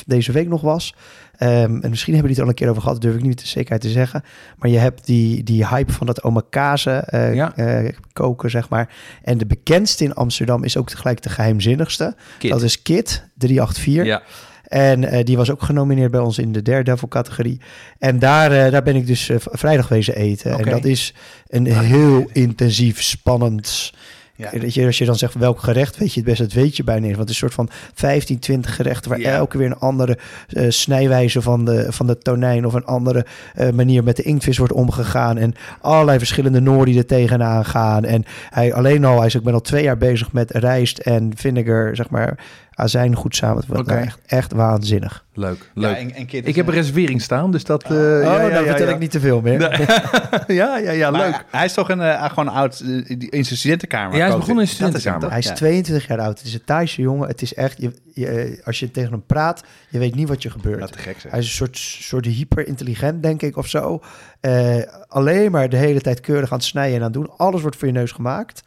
[0.05, 0.95] deze week nog was.
[1.37, 3.39] Ehm, en misschien hebben jullie het al een keer over gehad, durf ik niet met
[3.39, 4.23] de zekerheid te zeggen.
[4.57, 7.55] Maar je hebt die, die hype van dat omakase eh Ja.
[7.55, 8.89] eh, koken, zeg maar.
[9.23, 12.15] En de bekendste in Amsterdam is ook tegelijk de geheimzinnigste.
[12.39, 12.51] Kit.
[12.51, 14.05] Dat is Kit 384.
[14.05, 14.21] Ja,
[14.63, 17.61] En eh, die was ook genomineerd bij ons in de Daredevil categorie.
[17.99, 20.51] En daar, daar ben ik dus v- vrijdag wezen eten.
[20.51, 21.13] En dat is
[21.47, 23.93] een heel intensief, spannend...
[24.37, 24.49] Ja.
[24.67, 27.05] Je, als je dan zegt welk gerecht, weet je het best, dat weet je bijna
[27.05, 27.15] niet.
[27.15, 29.31] Want het is een soort van 15, 20 gerechten waar Ja.
[29.35, 33.69] elke weer een andere eh, snijwijze van de, van de tonijn of een andere eh,
[33.69, 35.37] manier met de inktvis wordt omgegaan.
[35.37, 38.03] En allerlei verschillende noorden die er tegenaan gaan.
[38.05, 41.31] En hij alleen al, hij is ook ben al twee jaar bezig met rijst en
[41.35, 42.39] vinegar, zeg maar,
[42.77, 43.61] azijn goed samen.
[43.61, 43.85] te brengen.
[43.85, 43.93] Oké.
[43.93, 45.25] Nou, echt, echt waanzinnig.
[45.33, 45.71] leuk.
[45.73, 45.91] leuk.
[45.91, 47.83] Ja, en, en ik heb een reservering staan, dus dat...
[47.83, 48.93] eh, oh, ja, ja, nou ja, vertel ja.
[48.93, 49.59] ik niet te veel meer.
[50.47, 51.45] ja, ja, ja, Maar leuk.
[51.51, 52.87] Hij is toch een, eh, gewoon oud eh,
[53.17, 54.13] die- in zijn studentenkamer.
[54.17, 55.29] Ja, hij is begonnen in zijn studentenkamer.
[55.29, 55.55] Hij is toch?
[55.55, 56.37] 22 jaar oud.
[56.37, 57.27] Het is een Thaise jongen.
[57.27, 60.41] Het is echt, je, je, eh, als je tegen hem praat, je weet niet wat
[60.43, 60.79] je gebeurt.
[60.79, 61.31] dat te gek zeg.
[61.31, 64.01] Hij is een soort, soort hyper-intelligent, denk ik, of zo.
[64.39, 64.75] Eh,
[65.07, 67.37] alleen maar de hele tijd keurig aan het snijden en aan het doen.
[67.37, 68.63] Alles wordt voor je neus gemaakt.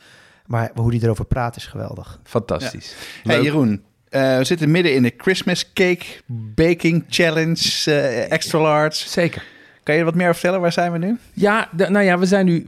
[0.47, 2.21] Maar hoe hij erover praat is geweldig.
[2.25, 2.95] Fantastisch.
[3.23, 3.43] Hey.
[3.43, 6.07] Jeroen, eh, we zitten midden in de Christmas Cake
[6.55, 9.09] Baking Challenge eh, Extra Large.
[9.09, 9.45] Zeker.
[9.83, 10.61] Kan je wat meer vertellen?
[10.61, 11.19] Waar zijn we nu?
[11.33, 12.67] Ja, de, nou ja, we zijn nu.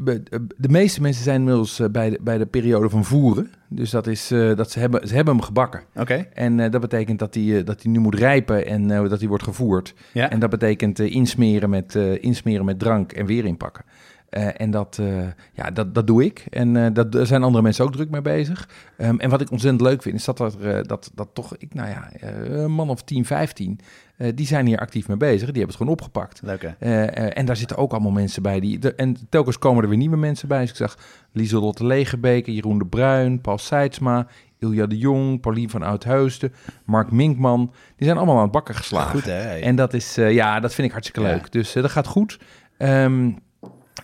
[0.57, 3.51] De meeste mensen zijn inmiddels eh, bij de, bij de periode van voeren.
[3.69, 5.83] Dus dat is eh, dat ze hebben, ze hebben hem gebakken.
[5.95, 6.27] Oké.
[6.35, 9.19] En eh, dat betekent dat hij eh, dat hij nu moet rijpen en eh, dat
[9.19, 9.95] hij wordt gevoerd.
[10.13, 10.31] Ja.
[10.31, 13.85] En dat betekent eh, insmeren, met, eh, insmeren met drank en weer inpakken.
[14.33, 16.47] Eh, en dat, eh, ja, dat, dat doe ik.
[16.51, 18.69] En eh, dat, daar zijn andere mensen ook druk mee bezig.
[18.97, 21.75] Ehm, en wat ik ontzettend leuk vind, is dat, er, eh, dat, dat toch, ik,
[21.75, 23.79] nou ja, eh, een man of 10, 15,
[24.17, 25.39] eh, die zijn hier actief mee bezig.
[25.39, 26.41] Die hebben het gewoon opgepakt.
[26.45, 26.69] Leuk hè?
[26.79, 28.61] Eh, eh, en daar zitten ook allemaal mensen bij.
[28.61, 30.61] Die, de, en telkens komen er weer nieuwe mensen bij.
[30.61, 30.97] Dus ik zag
[31.33, 34.27] Lieselotte Legebeke, Jeroen de Bruin, Paul Seidsma,
[34.59, 36.53] Ilja de Jong, Paulien van Oudheusden,
[36.85, 37.73] Mark Minkman.
[37.97, 39.11] Die zijn allemaal aan het bakken geslagen.
[39.11, 39.59] Goed hè?
[39.59, 41.35] En dat is, eh, ja, dat vind ik hartstikke Ja.
[41.35, 41.53] leuk.
[41.53, 42.39] Dus eh, dat gaat goed.
[42.79, 43.31] Ehm,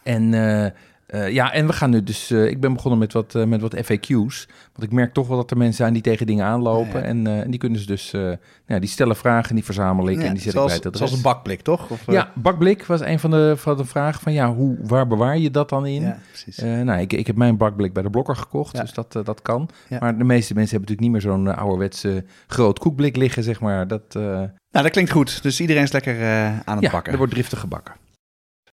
[0.03, 0.70] en eh,
[1.09, 2.31] Eh, ja, en we gaan nu dus.
[2.31, 4.48] eh, ik ben begonnen met wat, met wat FAQ's.
[4.72, 6.92] Want ik merk toch wel dat er mensen zijn die tegen dingen aanlopen.
[6.92, 7.05] Ja, ja.
[7.05, 8.12] En, en die kunnen ze dus.
[8.12, 8.33] eh,
[8.66, 10.18] ja, die stellen vragen, die verzamel ik.
[10.18, 11.90] Ja, en die zet zoals, ik bij het zoals een bakblik, toch?
[11.90, 15.38] Of, Ja, bakblik was een van de, van de vragen van ja, hoe, waar bewaar
[15.38, 16.14] je dat dan in?
[16.29, 16.57] precies.
[16.57, 19.68] Nou, ik, ik heb mijn bakblik bij de blokker gekocht, dus dat, dat kan.
[20.01, 23.88] Maar de meeste mensen hebben natuurlijk niet meer zo'n ouderwetse groot koekblik liggen, zeg maar.
[23.88, 25.42] Dat, Nou, dat klinkt goed.
[25.42, 26.24] Dus iedereen is lekker
[26.64, 27.12] aan het ja, bakken.
[27.12, 27.94] er wordt driftig gebakken.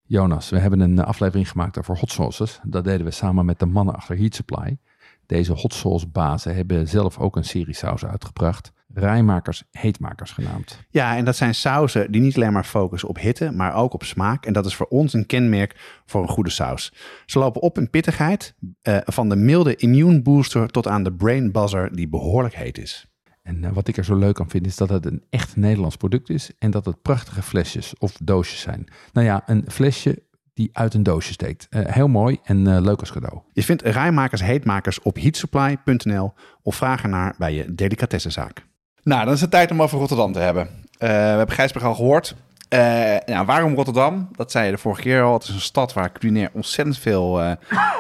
[0.06, 2.60] Jonas, we hebben een eh, aflevering gemaakt over hot sauces.
[2.62, 4.78] Dat deden we samen met de mannen achter Heat Supply.
[5.26, 8.72] Deze hot sauce bazen hebben zelf ook een serie saus uitgebracht.
[8.94, 10.78] Rijmakers, heetmakers genaamd.
[10.90, 14.02] Ja, en dat zijn sauzen die niet alleen maar focussen op hitte, maar ook op
[14.04, 14.46] smaak.
[14.46, 16.92] En dat is voor ons een kenmerk voor een goede saus.
[17.26, 21.52] Ze lopen op in pittigheid, eh, van de milde immune booster tot aan de brain
[21.52, 23.11] buzzer die behoorlijk heet is.
[23.42, 25.96] En eh, wat ik er zo leuk aan vind is dat het een echt Nederlands
[25.96, 28.86] product is en dat het prachtige flesjes of doosjes zijn.
[29.12, 30.22] Nou ja, een flesje
[30.54, 31.66] die uit een doosje steekt.
[31.70, 33.40] Eh, heel mooi en eh, leuk als cadeau.
[33.52, 38.64] Je vindt rijmakers heetmakers op heatsupply.nl of vraag ernaar bij je delicatessenzaak.
[39.02, 40.66] Nou, dan is het tijd om over Rotterdam te hebben.
[40.98, 42.34] Eh, we hebben Gijsberg al gehoord.
[42.68, 42.80] Eh,
[43.26, 44.28] nou, waarom Rotterdam?
[44.32, 45.32] Dat zei je de vorige keer al.
[45.32, 47.40] Het is een stad waar culinair ontzettend veel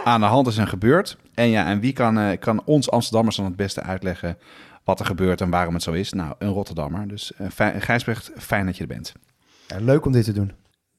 [0.04, 1.16] aan de hand is en gebeurt.
[1.34, 4.38] En ja, en wie kan, kan ons Amsterdammers dan het beste uitleggen
[4.84, 6.12] wat er gebeurt en waarom het zo is?
[6.12, 7.08] Nou, een Rotterdammer.
[7.08, 7.46] Dus uh,
[7.78, 9.12] Gijsberg, fijn dat je er bent.
[9.66, 10.52] Ja, leuk om dit te doen.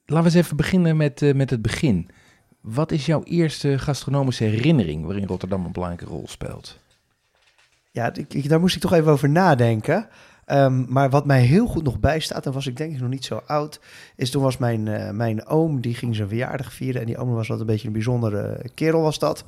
[0.06, 2.10] Laten we eens even beginnen met, eh, met het begin.
[2.62, 6.80] Wat is jouw eerste gastronomische herinnering waarin Rotterdam een belangrijke rol speelt?
[7.92, 10.08] Ja, ik, ik- daar moest ik toch even over nadenken.
[10.46, 13.26] Ehm, maar wat mij heel goed nog bijstaat, en was ik denk ik nog niet
[13.26, 13.80] zo oud,
[14.16, 17.02] is toen was mijn, eh, mijn oom, die ging zijn verjaardag vieren.
[17.02, 19.46] En die oom was wat een beetje een bijzondere kerel was dat.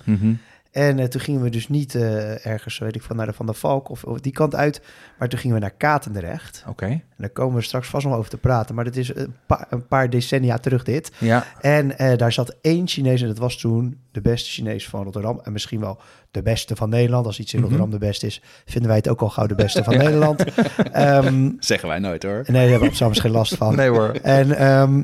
[0.76, 3.46] En eh, toen gingen we dus niet eh, ergens, weet ik van, naar de Van
[3.46, 4.82] der Valk of, of die kant uit.
[5.20, 6.64] Maar toen gingen we naar Katendrecht.
[6.68, 6.86] Oké.
[6.86, 8.76] En daar komen we straks vast nog over te praten.
[8.76, 11.12] Maar dat is een paar, een paar decennia terug dit.
[11.18, 15.04] Ja, En eh, daar zat één Chinees en dat was toen de beste Chinees van
[15.04, 15.40] Rotterdam.
[15.44, 16.00] En misschien wel
[16.32, 17.26] de beste van Nederland.
[17.26, 17.68] Als iets in Mhm.
[17.70, 20.44] Rotterdam de beste is, vinden wij het ook al gauw de beste van Nederland.
[20.92, 22.44] Ehm, Zeggen wij nooit hoor.
[22.48, 23.76] nee, daar hebben we op geen last van.
[23.76, 24.10] nee hoor.
[24.22, 25.04] En, ehm,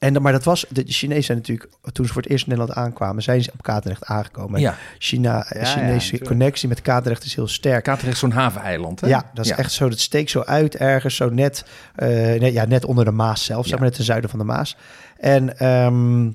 [0.00, 2.50] en, dan- maar dat was, de Chinezen zijn natuurlijk, toen ze voor het eerst in
[2.52, 4.54] Nederland aankwamen, zijn ze op Katendrecht aangekomen.
[4.54, 7.84] En Ja, China, Ja, Chinese connectie met Katendrecht is heel sterk.
[7.84, 9.06] Katerdrecht is zo'n haveneiland, hè?
[9.06, 9.88] Ja, dat is echt zo.
[9.88, 12.08] Dat steekt zo uit ergens, zo net, eh,
[12.40, 14.76] net, ja, net onder de Maas zelf, zeg maar net ten zuiden van de Maas.
[15.18, 16.30] En, ehm,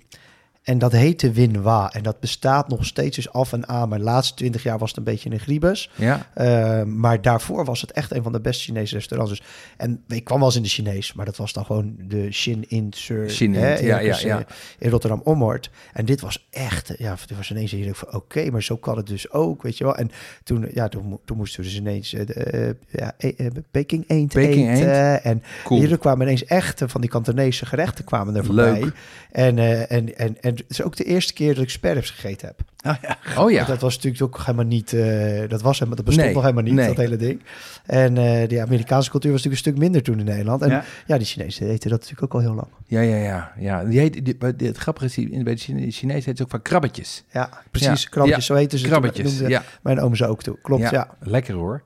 [0.65, 1.93] en dat heette Winwa.
[1.93, 3.89] En dat bestaat nog steeds dus af en aan.
[3.89, 5.91] Maar de laatste twintig jaar was het een beetje een griebus.
[5.95, 9.31] Ja, Ehm, maar daarvoor was het echt een van de beste Chinese restaurants.
[9.37, 9.47] Dus,
[9.77, 12.65] en ik kwam wel eens in de Chinees, maar dat was dan gewoon de Shin
[12.67, 12.93] in.
[12.95, 14.45] Shin in, hè, ja, ja, ja.
[14.79, 15.69] In Rotterdam Ommoord.
[15.93, 19.07] En dit was echt, ja, dit was ineens hier van oké, maar zo kan het
[19.07, 19.95] dus ook, weet je wel.
[19.95, 20.11] En
[20.43, 24.33] toen, ja, toen, toen moesten we dus ineens eh, eh, ja, e- eh, Peking eend
[24.33, 25.23] Peking eten.
[25.23, 25.79] En cool.
[25.79, 28.79] hier kwamen ineens echt van die Kantonese gerechten kwamen er voorbij.
[28.79, 28.93] Leuk.
[29.31, 32.59] En, en, en, en het is ook de eerste keer dat ik sperrips gegeten heb.
[32.87, 33.41] Oh ja.
[33.43, 33.65] Oh ja.
[33.65, 36.63] Dat was natuurlijk ook helemaal niet, eh, dat was helemaal, dat bestond Nee, nog helemaal
[36.63, 36.87] niet, nee.
[36.87, 37.41] dat hele ding.
[37.85, 40.61] En eh de Amerikaanse cultuur was natuurlijk een stuk minder toen in Nederland.
[40.61, 41.17] En ja, Ja.
[41.17, 42.67] die Chinezen eten dat natuurlijk ook al heel lang.
[42.87, 43.51] Ja, ja, ja.
[43.59, 43.83] ja.
[43.83, 46.61] Die heet, die, het grappige is, die- bij de Chine- Chinees heet het ook van
[46.61, 47.23] krabbetjes.
[47.31, 48.03] Ja, precies.
[48.03, 48.09] Ja.
[48.09, 48.87] Krabbetjes, Ja, zo eten ze.
[48.87, 49.63] Krabbetjes, ja.
[49.81, 50.57] Mijn oom ze ook toe.
[50.61, 51.09] Klopt, ja.
[51.19, 51.83] Lekker hoor.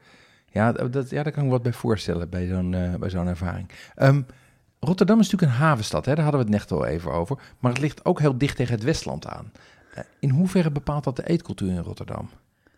[0.51, 3.27] Ja, dat, ja, daar kan ik me wat bij voorstellen bij zo'n eh, bij zo'n
[3.27, 3.69] ervaring.
[3.95, 4.21] Ehm,
[4.79, 6.15] Rotterdam is natuurlijk een havenstad, hè?
[6.15, 7.37] daar hadden we het net al even over.
[7.59, 9.51] Maar het ligt ook heel dicht tegen het Westland aan.
[9.93, 12.29] Eh, in hoeverre bepaalt dat de eetcultuur in Rotterdam?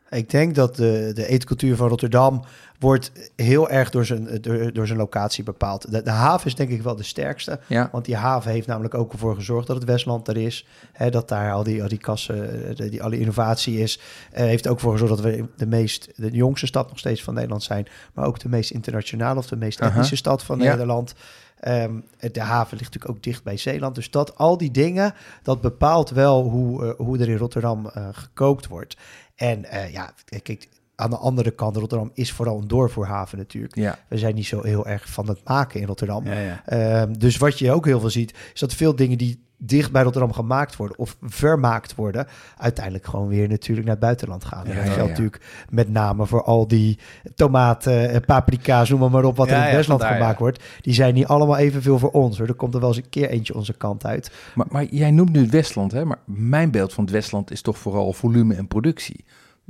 [0.10, 2.44] Ik denk dat de, de eetcultuur van Rotterdam
[2.80, 5.92] wordt heel erg door zijn, door, door zijn locatie bepaald.
[5.92, 7.60] De, de haven is denk ik wel de sterkste.
[7.68, 10.68] Ja, Want die haven heeft namelijk ook ervoor gezorgd dat het Westland er is.
[10.92, 12.36] Hè, dat daar al die, al die kassen,
[12.76, 14.00] de- die, alle innovatie is.
[14.32, 17.34] Eh, heeft ook voor gezorgd dat we de meest, de jongste stad nog steeds van
[17.34, 17.88] Nederland zijn.
[18.14, 20.70] Maar ook de meest internationale of de meest etnische stad van Ja.
[20.70, 21.14] Nederland.
[21.62, 22.00] Ehm,
[22.32, 23.96] de haven ligt natuurlijk ook dicht bij Zeeland.
[23.96, 28.08] Dus dat, al die dingen, dat bepaalt wel hoe, eh, hoe er in Rotterdam eh,
[28.12, 28.98] gekookt wordt.
[29.36, 33.76] En eh, ja, kijk, aan de andere kant, Rotterdam is vooral een doorvoerhaven natuurlijk.
[33.76, 34.00] ja.
[34.08, 36.26] We zijn niet zo heel erg van het maken in Rotterdam.
[36.26, 36.62] Ja, ja.
[36.66, 40.04] Ehm, dus wat je ook heel veel ziet, is dat veel dingen die dicht bij
[40.04, 44.66] Rotterdam gemaakt worden of vermaakt worden, uiteindelijk gewoon weer natuurlijk naar het buitenland gaan.
[44.66, 45.08] En dat ja, geldt ja.
[45.08, 47.00] natuurlijk met name voor al die
[47.36, 50.64] tomaten, eh, paprika's, noem maar, op, wat er in het Westland gemaakt wordt.
[50.82, 52.38] Die zijn niet allemaal evenveel voor ons.
[52.38, 52.48] Hoor.
[52.48, 54.32] Er komt er wel eens een keer eentje onze kant uit.
[54.56, 56.06] Maar, maar jij noemt nu het Westland, hè?
[56.06, 59.26] maar mijn beeld van het Westland is toch vooral volume en productie.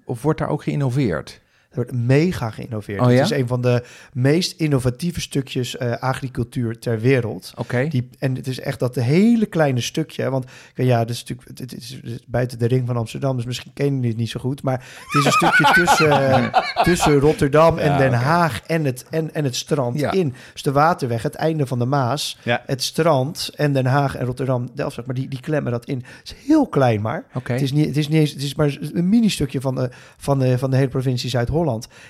[0.06, 1.42] Of wordt daar ook geïnnoveerd?
[1.72, 3.00] Er wordt mega geïnnoveerd.
[3.00, 7.54] Oh, Het is een van de meest innovatieve stukjes eh, agricultuur ter wereld.
[7.56, 7.88] Oké.
[7.88, 10.30] Die, en het is echt dat hele kleine stukje.
[10.30, 13.46] Want ja, dat is natuurlijk het is, het is buiten de ring van Amsterdam, dus
[13.46, 14.64] misschien kennen jullie het niet zo goed.
[14.64, 16.52] Maar het is een stukje tussen,
[16.84, 18.14] tussen Rotterdam en Ja, Den.
[18.14, 20.12] Haag en het, en, en het strand Ja.
[20.12, 20.34] in.
[20.54, 24.70] Dus de waterweg, het einde van de Maas, het strand en Den Haag en Rotterdam,
[24.74, 25.98] Delft, maar die, die klemmen dat in.
[25.98, 27.26] Het is heel klein maar.
[27.34, 27.52] Oké.
[27.54, 30.40] Het is, niet, het, is niet eens, het is maar een mini-stukje van de, van,
[30.40, 31.60] de, van de hele provincie Zuid-Holland.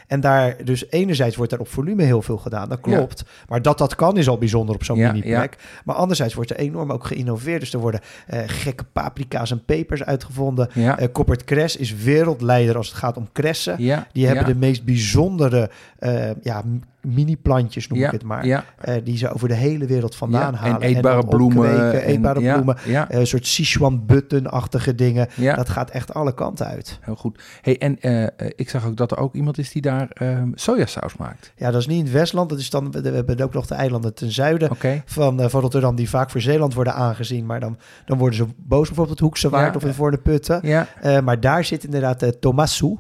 [0.08, 3.24] En daar, dus enerzijds wordt daar op volume heel veel gedaan, dat klopt.
[3.48, 5.58] Maar dat dat kan is al bijzonder op zo'n Ja, mini-plek.
[5.86, 7.60] Maar anderzijds wordt er enorm ook geïnnoveerd.
[7.60, 10.70] Dus er worden eh, gekke paprika's en pepers uitgevonden.
[10.74, 11.00] Ja.
[11.00, 13.76] Eh Koppert Cres is wereldleider als het gaat om kressen.
[13.78, 14.08] ja.
[14.12, 16.64] Die hebben de meest bijzondere eh, ja,
[17.02, 18.06] mini-plantjes, noem ja.
[18.06, 18.46] ik het maar.
[18.46, 18.64] Ja.
[18.78, 20.58] eh, die ze over de hele wereld vandaan ja.
[20.60, 20.82] halen.
[20.82, 21.58] En eetbare bloemen.
[21.58, 22.78] opkweken, en- eetbare bloemen.
[22.86, 23.10] Ja.
[23.10, 25.28] eh, Een soort Sichuan button-achtige dingen.
[25.36, 25.56] ja.
[25.56, 27.00] Dat gaat echt alle kanten uit.
[27.02, 27.44] Heel goed.
[27.62, 31.18] Hey, en eh, ik zag ook dat er ook iemand is die daar ehm, sojasaus
[31.18, 31.54] maakt.
[31.56, 32.50] Ja, dat is niet in het Westland.
[32.50, 34.70] Dat is dan, we hebben ook nog de eilanden ten zuiden
[35.06, 35.96] van, van Rotterdam...
[35.96, 37.46] die vaak voor Zeeland worden aangezien.
[37.46, 40.60] Maar dan, dan worden ze boos bijvoorbeeld het Hoekse Waard of in Voor de Putten.
[40.64, 40.88] Ja.
[41.24, 42.98] Maar daar zit inderdaad de Tomasu.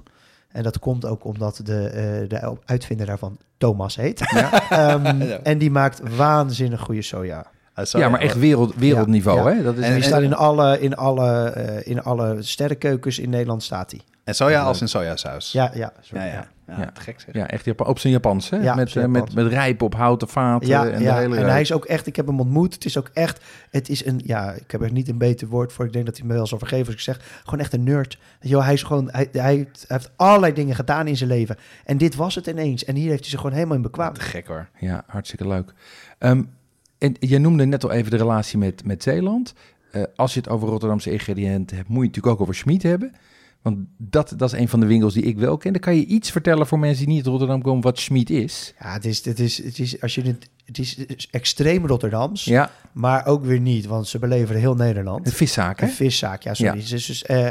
[0.53, 4.19] En dat komt ook omdat de, eh, de uitvinder daarvan Thomas heet.
[4.33, 4.49] Ja.
[4.69, 5.39] Ehm, Ja.
[5.43, 7.45] En die maakt waanzinnig goede soja.
[7.83, 9.55] Ja, maar echt wereld, wereldniveau, Ja.
[9.57, 9.63] hè?
[9.63, 13.63] Dat is En- Die staat in alle, in, alle, eh, in alle sterrenkeukens in Nederland
[13.63, 14.01] staat hij.
[14.23, 15.51] En soja als in sojasaus.
[15.51, 15.93] Ja, ja.
[16.01, 16.47] sorry, ja, ja.
[16.67, 16.79] ja.
[16.79, 16.91] Ja.
[16.93, 17.35] te gek zeg.
[17.35, 18.57] ja, echt Japan, op zijn Japans, hè?
[18.57, 21.13] Ja, met, eh, met, met rijp op houten vaten Ja, en ja.
[21.15, 22.73] de hele en hij is ook echt, ik heb hem ontmoet.
[22.73, 25.73] Het is ook echt, het is een, ja, ik heb er niet een beter woord
[25.73, 25.85] voor.
[25.85, 28.17] Ik denk dat hij me wel zal vergeven als ik zeg, gewoon echt een nerd.
[28.39, 31.55] Wel, hij is gewoon, hij, hij, hij heeft allerlei dingen gedaan in zijn leven.
[31.85, 32.85] En dit was het ineens.
[32.85, 34.13] En hier heeft hij zich gewoon helemaal in bekwaam.
[34.13, 34.67] Te gek hoor.
[34.79, 35.73] Ja, hartstikke leuk.
[36.17, 36.41] Ehm,
[37.01, 39.53] en je noemde net al even de relatie met, met Zeeland.
[39.91, 42.83] Eh, als je het over Rotterdamse ingrediënten hebt, moet je het natuurlijk ook over Schmid
[42.83, 43.11] hebben.
[43.61, 45.71] Want dat, dat is een van de winkels die ik wel ken.
[45.71, 48.73] Dan kan je iets vertellen voor mensen die niet uit Rotterdam komen wat Schmid is.
[48.79, 51.87] Ja, het is, het is, het is, als je het, het is, het is extreem
[51.87, 55.25] Rotterdams, Ja, maar ook weer niet, want ze beleveren heel Nederland.
[55.25, 55.85] de viszaak, hè?
[55.85, 56.77] Een viszaak, ja, sorry.
[56.79, 56.89] Ja.
[56.89, 57.47] Dus eh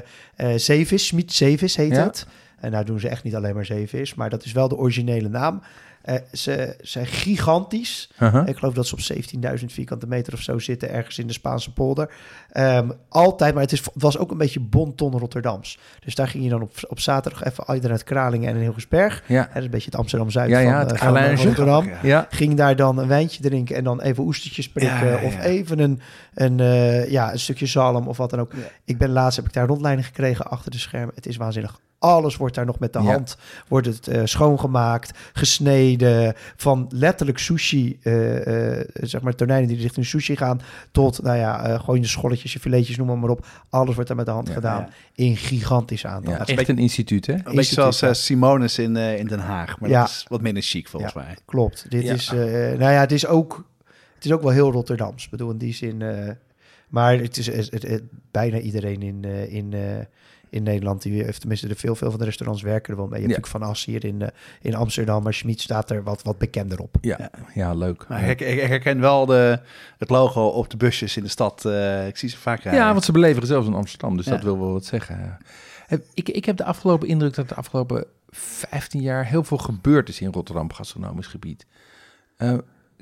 [0.57, 2.03] zeevis, Schmid Zeevis heet Ja.
[2.05, 2.27] het.
[2.59, 5.29] En nou doen ze echt niet alleen maar zeevis, maar dat is wel de originele
[5.29, 5.63] naam.
[6.03, 8.11] Eh, ze zijn gigantisch.
[8.19, 8.49] Uh-huh.
[8.49, 9.01] Ik geloof dat ze op
[9.59, 12.11] 17.000 vierkante meter of zo zitten, ergens in de Spaanse polder.
[12.51, 15.79] Ehm, altijd, maar het, is, het was ook een beetje bonton Rotterdams.
[16.05, 19.23] Dus daar ging je dan op, op zaterdag even uit uit Kralingen en in Hilgersberg.
[19.27, 21.47] Ja, Dat is een beetje het Amsterdam-Zuid Ja, van, ja, het eh, van, van Kralingje.
[21.47, 21.89] Rotterdam.
[21.89, 21.99] Ja.
[22.03, 22.27] ja.
[22.31, 24.97] Ging daar dan een wijntje drinken en dan even oestertjes prikken.
[24.97, 25.27] Ja, ja, ja.
[25.27, 26.01] Of even een,
[26.35, 28.53] een, eh, ja, een stukje zalm of wat dan ook.
[28.85, 31.15] Ik ben laatst, heb ik daar rondleiding gekregen achter de schermen.
[31.15, 31.81] Het is waanzinnig.
[32.03, 33.05] Alles wordt daar nog met de Ja.
[33.13, 33.37] hand
[33.69, 36.35] wordt het, eh, schoongemaakt, gesneden.
[36.57, 40.61] Van letterlijk sushi, eh, eh, zeg maar tonijnen die richting sushi gaan.
[40.93, 43.47] Tot, nou ja, eh, gewoon je scholletjes, je filetjes, noem maar, maar op.
[43.69, 44.81] Alles wordt daar met de hand Ja, gedaan.
[44.81, 44.89] ja.
[45.25, 46.33] In gigantisch aantal.
[46.33, 47.33] ja is een echt een instituut, hè?
[47.33, 49.79] Een beetje Instituut, zoals Simonis in, eh, in Den Haag.
[49.81, 50.01] Maar Ja.
[50.01, 51.37] dat is wat minder chic volgens mij.
[51.45, 51.87] Klopt.
[51.89, 52.13] Dit Ja.
[52.15, 52.39] is, eh,
[52.79, 53.65] nou ja, het is ook,
[54.15, 55.25] het is ook wel heel Rotterdams.
[55.25, 56.03] Ik bedoel, in die zin.
[56.03, 56.31] eh,
[56.89, 59.81] maar het is het, het- het- bijna iedereen in, eh, in, eh,
[60.51, 63.21] in Nederland, die heeft tenminste de veel, veel van de restaurants werken er wel mee.
[63.21, 63.41] Je hebt Ja.
[63.41, 64.29] natuurlijk Van As hier in, eh,
[64.61, 66.97] in Amsterdam, maar Schmid staat er wat, wat bekender op.
[67.01, 68.05] Ja, ja leuk.
[68.09, 69.61] Maar ik, ik, ik herken wel de,
[69.99, 71.65] het logo op de busjes in de stad.
[71.65, 72.83] eh, ik zie ze vaak rijden.
[72.83, 74.31] Ja, want ze beleveren zelfs in Amsterdam, dus Ja.
[74.33, 75.39] dat wil wel wat zeggen.
[76.15, 80.21] Ik, ik heb de afgelopen indruk dat de afgelopen 15 jaar heel veel gebeurd is
[80.21, 81.67] in Rotterdam gastronomisch gebied.
[82.37, 82.55] Eh,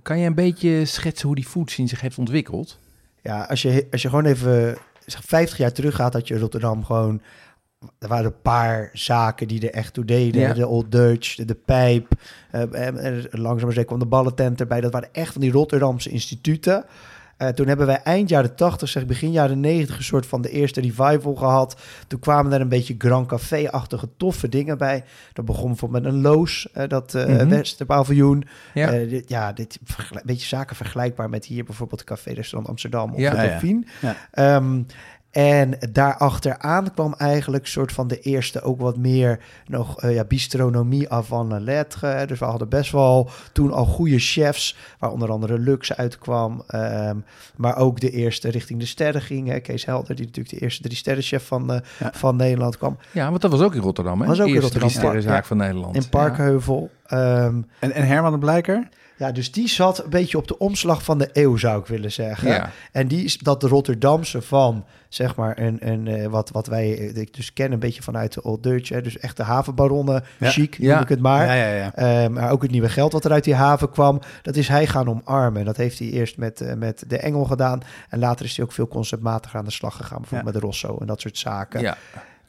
[0.03, 2.79] kan je een beetje schetsen hoe die food scene zich heeft ontwikkeld?
[3.23, 4.79] Ja, als je, als je gewoon even
[5.11, 7.21] zeg, 50 jaar terug gaat, had je Rotterdam gewoon.
[7.99, 10.41] Er waren een paar zaken die er echt toe deden.
[10.41, 10.53] Ja.
[10.53, 12.13] De Old Dutch, de, de Pijp.
[12.51, 14.81] eh, en, en langzaam maar zeker kwam de ballentent erbij.
[14.81, 16.85] Dat waren echt van die Rotterdamse instituten.
[17.39, 20.51] Eh, toen hebben wij eind jaren 80, zeg begin jaren 90, een soort van de
[20.51, 21.81] eerste revival gehad.
[22.07, 25.05] Toen kwamen er een beetje Grand Café-achtige toffe dingen bij.
[25.33, 27.49] Dat begon bijvoorbeeld met een loos, eh, dat Mhm.
[27.49, 28.45] Westerpaviljoen.
[28.75, 28.91] Ja.
[28.91, 33.31] Dit, ja, dit vergel- beetje zaken vergelijkbaar met hier bijvoorbeeld Café Restaurant Amsterdam of Ja.
[33.31, 33.87] de.
[34.01, 34.17] Ja.
[34.31, 34.83] Ehm,
[35.31, 41.11] en daarachteraan kwam eigenlijk soort van de eerste ook wat meer nog eh, ja, bistronomie
[41.11, 42.27] avant la lettre.
[42.27, 46.63] Dus we hadden best wel toen al goede chefs, waar onder andere Lux uitkwam.
[46.67, 47.17] Ehm,
[47.57, 49.49] maar ook de eerste richting de sterren ging.
[49.49, 49.61] Hè.
[49.61, 52.11] Kees Helder, die natuurlijk de eerste drie sterrenchef van, eh, Ja.
[52.15, 52.97] van Nederland kwam.
[53.13, 54.27] Ja, want dat was ook in Rotterdam, hè?
[54.27, 54.89] Was ook in Eerste Rotterdam.
[54.89, 55.49] drie-sterrenzaak Ja.
[55.49, 55.97] van Nederland.
[55.97, 56.91] In Parkheuvel.
[57.09, 58.89] Ehm, En, en Herman de Blijker?
[59.17, 62.13] ja, dus die zat een beetje op de omslag van de eeuw, zou ik willen
[62.13, 62.49] zeggen.
[62.49, 62.71] Ja.
[62.93, 67.13] En die is dat de Rotterdamse van, zeg maar, een, een, eh, wat, wat wij
[67.15, 68.89] eh, dus kennen, een beetje vanuit de Old Dutch.
[68.89, 70.51] Hè, dus echt de havenbaronnen, Ja.
[70.51, 70.93] chic, Ja.
[70.95, 71.47] noem ik het maar.
[71.47, 71.95] Ja, ja, ja.
[72.25, 74.87] Eh, maar ook het nieuwe geld wat er uit die haven kwam, dat is hij
[74.87, 75.65] gaan omarmen.
[75.65, 77.81] Dat heeft hij eerst met, eh, met de Engel gedaan.
[78.09, 80.19] En later is hij ook veel conceptmatiger aan de slag gegaan.
[80.21, 81.81] Bijvoorbeeld met de Rosso en dat soort zaken.
[81.81, 81.97] Ja.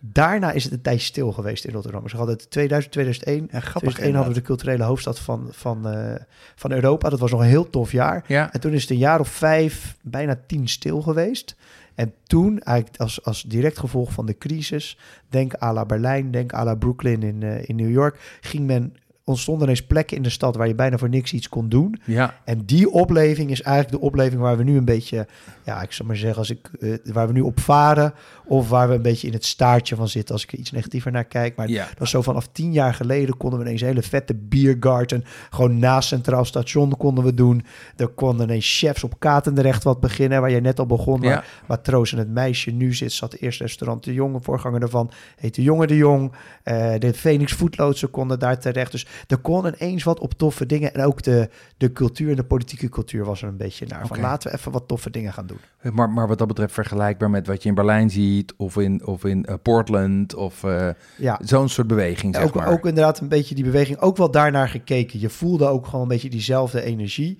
[0.01, 2.03] Daarna is het een tijdje stil geweest in Rotterdam.
[2.03, 3.47] We hadden het 2000, 2001.
[3.51, 6.21] Ja, grappig 2001 hadden we de culturele hoofdstad van, van, eh,
[6.55, 7.09] van Europa.
[7.09, 8.23] Dat was nog een heel tof jaar.
[8.27, 8.53] Ja.
[8.53, 11.55] En toen is het een jaar of vijf, bijna tien stil geweest.
[11.95, 14.97] En toen, eigenlijk als, als direct gevolg van de crisis,
[15.29, 18.95] denk à la Berlijn, denk à la Brooklyn in, eh, in New York, ging men,
[19.29, 22.01] ontstonden ineens plekken in de stad waar je bijna voor niks iets kon doen.
[22.05, 22.35] Ja.
[22.45, 25.27] En die opleving is eigenlijk de opleving waar we nu een beetje,
[25.65, 28.13] ja, ik zal maar zeggen, als ik, eh, waar we nu op varen,
[28.45, 31.11] of waar we een beetje in het staartje van zitten, als ik er iets negatiever
[31.11, 31.55] naar kijk.
[31.55, 31.85] Maar Ja.
[31.85, 35.79] dat was zo vanaf tien jaar geleden konden we ineens een hele vette biergarten, gewoon
[35.79, 37.65] naast Centraal Station konden we doen.
[37.95, 41.43] Er konden ineens chefs op Katendrecht wat beginnen, waar je net al begon, waar Ja.
[41.67, 45.61] Matroos en het meisje nu zit, zat eerst restaurant De Jong, een voorganger daarvan, heette
[45.61, 46.31] Jonge De Jong.
[46.63, 48.91] Eh, de Phoenix Voetloodsen konden daar terecht.
[48.91, 50.93] Dus er kon ineens wat op toffe dingen.
[50.93, 54.07] En ook de, de cultuur en de politieke cultuur was er een beetje naar.
[54.07, 55.59] Van laten we even wat toffe dingen gaan doen.
[55.93, 59.25] Maar, maar wat dat betreft vergelijkbaar met wat je in Berlijn ziet, of in, of
[59.25, 62.67] in eh, Portland, of eh, Ja, zo'n soort beweging, zeg ook, maar.
[62.67, 63.99] ook inderdaad een beetje die beweging.
[63.99, 65.19] Ook wel daarnaar gekeken.
[65.19, 67.37] Je voelde ook gewoon een beetje diezelfde energie.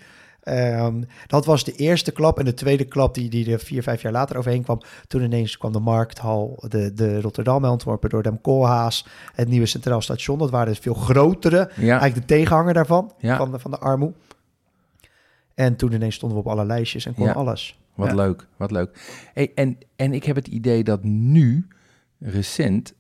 [0.50, 2.40] Ehm, dat was de eerste klap.
[2.40, 4.82] En de tweede klap die, die er vier, vijf jaar later overheen kwam.
[5.08, 9.06] Toen ineens kwam de Markthal, de, de Rotterdam ontworpen door Dem Koolhaas.
[9.34, 10.38] Het nieuwe Centraal Station.
[10.38, 11.72] Dat waren dus veel grotere.
[11.76, 13.12] ja, Eigenlijk de tegenhanger daarvan.
[13.18, 13.38] Ja.
[13.38, 14.14] Van, de, van de armoe.
[15.54, 17.32] En toen ineens stonden we op alle lijstjes en kon Ja.
[17.32, 17.80] alles.
[17.96, 19.20] wat leuk, wat leuk.
[19.34, 21.68] Hey, en, en ik heb het idee dat nu,
[22.20, 22.94] recent,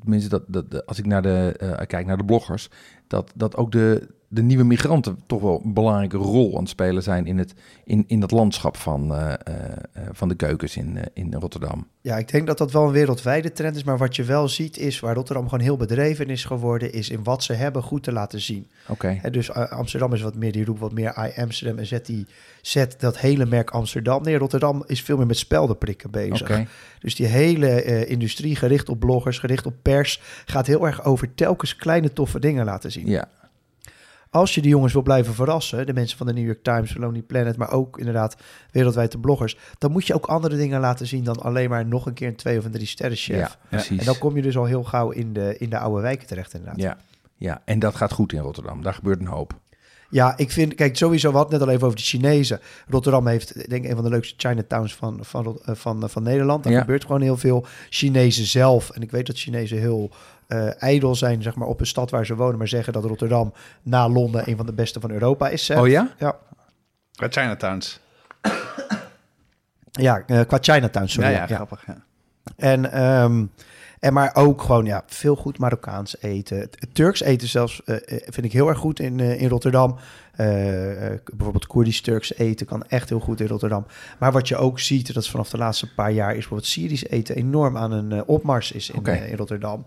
[0.00, 2.68] tenminste dat, dat, als ik naar de, eh, kijk naar de bloggers,
[3.06, 7.02] dat, dat ook de, de nieuwe migranten toch wel een belangrijke rol aan het spelen
[7.02, 7.54] zijn in het,
[7.84, 9.36] in, in het landschap van, eh, eh,
[9.92, 11.86] eh, van de keukens in, in Rotterdam.
[12.00, 13.84] Ja, ik denk dat dat wel een wereldwijde trend is.
[13.84, 16.92] Maar wat je wel ziet is waar Rotterdam gewoon heel bedreven is geworden.
[16.92, 18.66] Is in wat ze hebben goed te laten zien.
[18.88, 21.78] Oké, Hè, dus Amsterdam is wat meer, die roept wat meer I Amsterdam.
[21.78, 22.26] En zet, die,
[22.60, 24.38] zet dat hele merk Amsterdam neer.
[24.38, 26.66] Rotterdam is veel meer met speldenprikken bezig.
[26.98, 30.20] Dus die hele industrie gericht op bloggers, gericht op pers.
[30.44, 33.06] Gaat heel erg over telkens kleine toffe dingen laten zien.
[33.06, 33.28] Ja,
[34.32, 37.22] Als je die jongens wil blijven verrassen, de mensen van de New York Times, Lonely
[37.22, 38.36] Planet, maar ook inderdaad
[38.70, 42.06] wereldwijd de bloggers, dan moet je ook andere dingen laten zien dan alleen maar nog
[42.06, 43.36] een keer een twee of een drie sterren chef.
[43.38, 43.98] ja, precies.
[43.98, 46.54] En dan kom je dus al heel gauw in de, in de oude wijken terecht
[46.54, 46.80] inderdaad.
[46.80, 46.96] Ja,
[47.36, 48.82] ja, en dat gaat goed in Rotterdam.
[48.82, 49.60] Daar gebeurt een hoop.
[50.10, 52.60] Ja, ik vind, kijk, sowieso, we hadden het net al even over de Chinezen.
[52.88, 56.64] Rotterdam heeft, denk ik, een van de leukste Chinatowns van, van, eh, van, van Nederland.
[56.64, 56.80] Daar Ja.
[56.80, 57.66] gebeurt gewoon heel veel.
[57.90, 60.10] Chinezen zelf, en ik weet dat Chinezen heel
[60.52, 63.52] eh ijdel zijn, zeg maar, op een stad waar ze wonen, maar zeggen dat Rotterdam
[63.82, 65.68] na Londen een van de beste van Europa is.
[65.68, 65.80] hè.
[65.80, 66.08] Oh ja?
[66.18, 66.36] Ja,
[67.12, 68.00] Qua Chinatowns.
[69.90, 71.30] ja eh, qua Chinatown, sorry.
[71.30, 71.46] ja, ja.
[71.48, 71.84] ja, grappig.
[71.86, 71.96] Ja.
[72.56, 73.44] En, ehm,
[74.00, 76.58] en maar ook gewoon ja, veel goed Marokkaans eten.
[76.58, 79.96] Het Turks eten zelfs eh, vind ik heel erg goed in, in Rotterdam.
[80.36, 83.86] Bijvoorbeeld Koerdisch Turks eten kan echt heel goed in Rotterdam.
[84.18, 87.04] Maar wat je ook ziet, dat is vanaf de laatste paar jaar, is bijvoorbeeld Syrisch
[87.04, 89.84] eten enorm aan een opmars is in, in Rotterdam.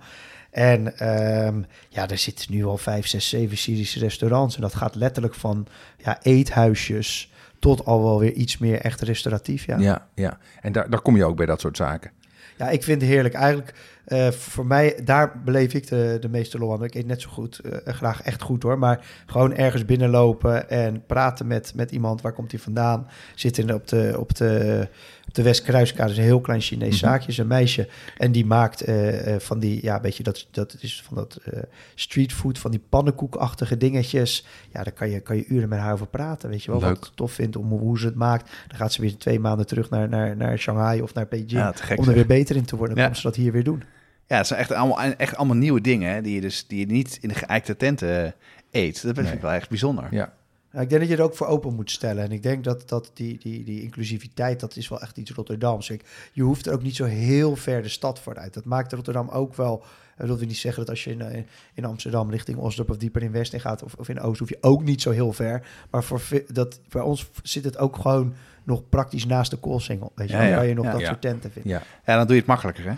[0.55, 4.55] En ehm, ja, er zitten nu al vijf, zes, zeven Syrische restaurants.
[4.55, 5.67] En dat gaat letterlijk van
[6.03, 9.65] ja, eethuisjes tot al wel weer iets meer echt restauratief.
[9.65, 9.77] Ja.
[9.77, 10.37] Ja, ja.
[10.61, 12.11] En daar, daar kom je ook bij dat soort zaken.
[12.57, 13.33] Ja, ik vind het heerlijk.
[13.33, 13.73] Eigenlijk,
[14.05, 16.83] eh, voor mij, daar beleef ik de, de meeste lol aan.
[16.83, 18.79] Ik eet net zo goed, eh, graag echt goed hoor.
[18.79, 22.21] Maar gewoon ergens binnenlopen en praten met, met iemand.
[22.21, 23.07] Waar komt hij vandaan?
[23.35, 24.87] Zit in, op, de, op, de,
[25.27, 27.09] op de Westkruiskade is een heel klein Chinees Mhm.
[27.11, 27.27] zaakje.
[27.27, 27.87] Is een meisje.
[28.17, 31.39] En die maakt eh, eh, van die, ja, weet je, dat, dat is van dat
[31.43, 31.59] eh
[31.95, 34.45] streetfood, van die pannenkoekachtige dingetjes.
[34.73, 36.49] Ja, daar kan je, kan je uren met haar over praten.
[36.49, 36.89] Weet je wel, Leuk.
[36.89, 38.51] wat ik tof vindt om hoe ze het maakt.
[38.67, 41.73] Dan gaat ze weer twee maanden terug naar, naar, naar Shanghai of naar Beijing Ja,
[41.95, 42.95] om er weer beter in te worden.
[42.95, 43.13] Dan Ja.
[43.13, 43.83] ze dat hier weer doen.
[44.27, 46.85] Ja, het zijn echt allemaal, echt allemaal nieuwe dingen hè, die je dus die je
[46.85, 48.31] niet in de geëikte tenten eh,
[48.71, 48.93] eet.
[49.03, 49.35] Dat vind Nee.
[49.35, 50.07] ik wel echt bijzonder.
[50.11, 50.33] Ja,
[50.71, 52.23] ik denk dat je er ook voor open moet stellen.
[52.23, 55.89] En ik denk dat, dat die, die, die inclusiviteit, dat is wel echt iets Rotterdams.
[55.89, 58.53] Ik, je hoeft er ook niet zo heel ver de stad voor uit.
[58.53, 59.83] Dat maakt Rotterdam ook wel...
[60.17, 63.23] Dat wil niet zeggen dat als je in, eh, in Amsterdam richting Osdorp of dieper
[63.23, 63.83] in West in gaat...
[63.83, 65.67] of, of in Oost, hoef je ook niet zo heel ver.
[65.91, 70.11] Maar voor, dat, voor ons zit het ook gewoon nog praktisch naast de koolsingel.
[70.15, 70.55] Weet je, Ja, wel, ja.
[70.55, 70.91] waar je nog Ja.
[70.91, 71.07] dat Ja.
[71.07, 71.67] soort tenten vindt.
[71.69, 71.81] ja.
[72.05, 72.95] Ja, dan doe je het makkelijker, hè?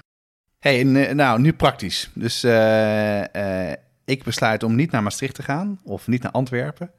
[0.59, 2.09] Hey, eh, nou, nu praktisch.
[2.13, 6.91] Dus eh, eh, ik besluit om niet naar Maastricht te gaan of niet naar Antwerpen.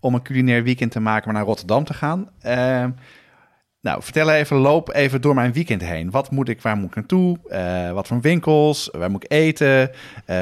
[0.00, 2.30] Om een culinair weekend te maken, maar naar Rotterdam te gaan.
[2.40, 2.90] Ehm,
[3.80, 6.10] nou, vertel even, loop even door mijn weekend heen.
[6.10, 7.38] Wat moet ik, waar moet ik naartoe?
[7.92, 8.88] Wat voor winkels?
[8.92, 9.90] Waar moet ik eten?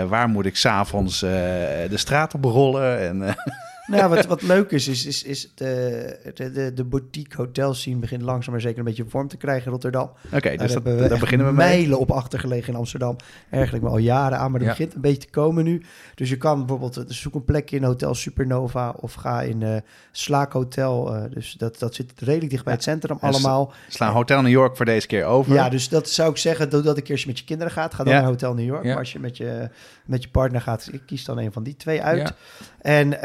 [0.08, 3.00] Waar moet ik s'avonds uh, de straat op rollen?
[3.00, 3.32] En, uh,
[3.97, 8.22] Nou, wat, wat leuk is, is, is, is de, de, de, boutique hotel scene begint
[8.22, 10.11] langzaam maar zeker een beetje vorm te krijgen in Rotterdam.
[10.32, 11.66] Oké, Daar dus dat, daar beginnen we mee.
[11.68, 13.16] mijlen op achtergelegen in Amsterdam.
[13.51, 14.74] Eigenlijk maar al jaren aan, maar dat Ja.
[14.74, 15.82] begint een beetje te komen nu.
[16.14, 19.76] Dus je kan bijvoorbeeld eh, zoek een plekje in Hotel Supernova of ga in eh
[20.12, 21.14] Slaak Hotel.
[21.14, 22.78] eh, dus dat, dat zit redelijk dicht bij Ja.
[22.78, 23.72] het centrum En s- allemaal.
[23.88, 25.53] Slaan Hotel New York voor deze keer over.
[25.55, 27.72] Ja, dus dat zou ik zeggen, doe dat een keer als je met je kinderen
[27.72, 27.95] gaat.
[27.95, 28.18] Ga dan Ja.
[28.20, 28.84] naar Hotel New York.
[28.84, 29.68] Maar als je met je,
[30.07, 32.34] met je partner gaat, ik kies dan een van die twee uit.
[32.80, 33.20] En,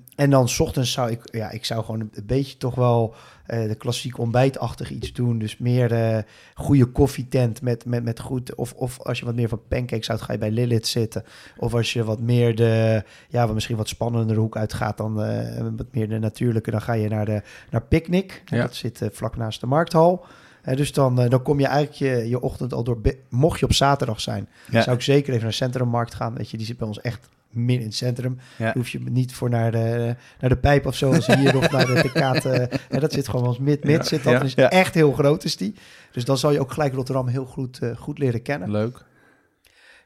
[0.00, 3.14] ehm, en dan 's ochtends zou ik, ja, ik zou gewoon een beetje toch wel
[3.46, 5.38] eh, de klassiek ontbijtachtig iets doen.
[5.38, 6.22] Dus meer eh
[6.54, 8.54] goede koffietent met, met, met goed.
[8.54, 11.24] Of, of als je wat meer van pancakes houdt, ga je bij Lilith zitten.
[11.56, 15.66] Of als je wat meer de, ja, wat misschien wat spannendere hoek uitgaat, dan eh,
[15.76, 18.42] wat meer de natuurlijke, dan ga je naar, de, naar Picnic.
[18.44, 18.62] Ja.
[18.62, 20.24] Dat zit eh, vlak naast de markthal.
[20.62, 23.00] Eh, dus dan, dan kom je eigenlijk je, je ochtend al door.
[23.28, 24.82] Mocht je op zaterdag zijn, Ja.
[24.82, 26.34] zou ik zeker even naar Centrummarkt gaan.
[26.34, 28.38] Weet je, die zit bij ons echt min in het centrum.
[28.58, 28.72] Ja.
[28.74, 31.86] Hoef je niet voor naar de, naar de pijp of zo als hier of naar
[31.86, 32.44] de Tekaat.
[32.44, 33.96] eh, ja, dat zit gewoon eens mid-mid.
[33.96, 34.32] Ja, zit dat.
[34.32, 34.42] ja.
[34.42, 34.70] Is Ja.
[34.70, 35.74] echt heel groot is die.
[36.12, 38.70] Dus dan zal je ook gelijk Rotterdam heel goed, eh, goed leren kennen.
[38.70, 39.04] Leuk.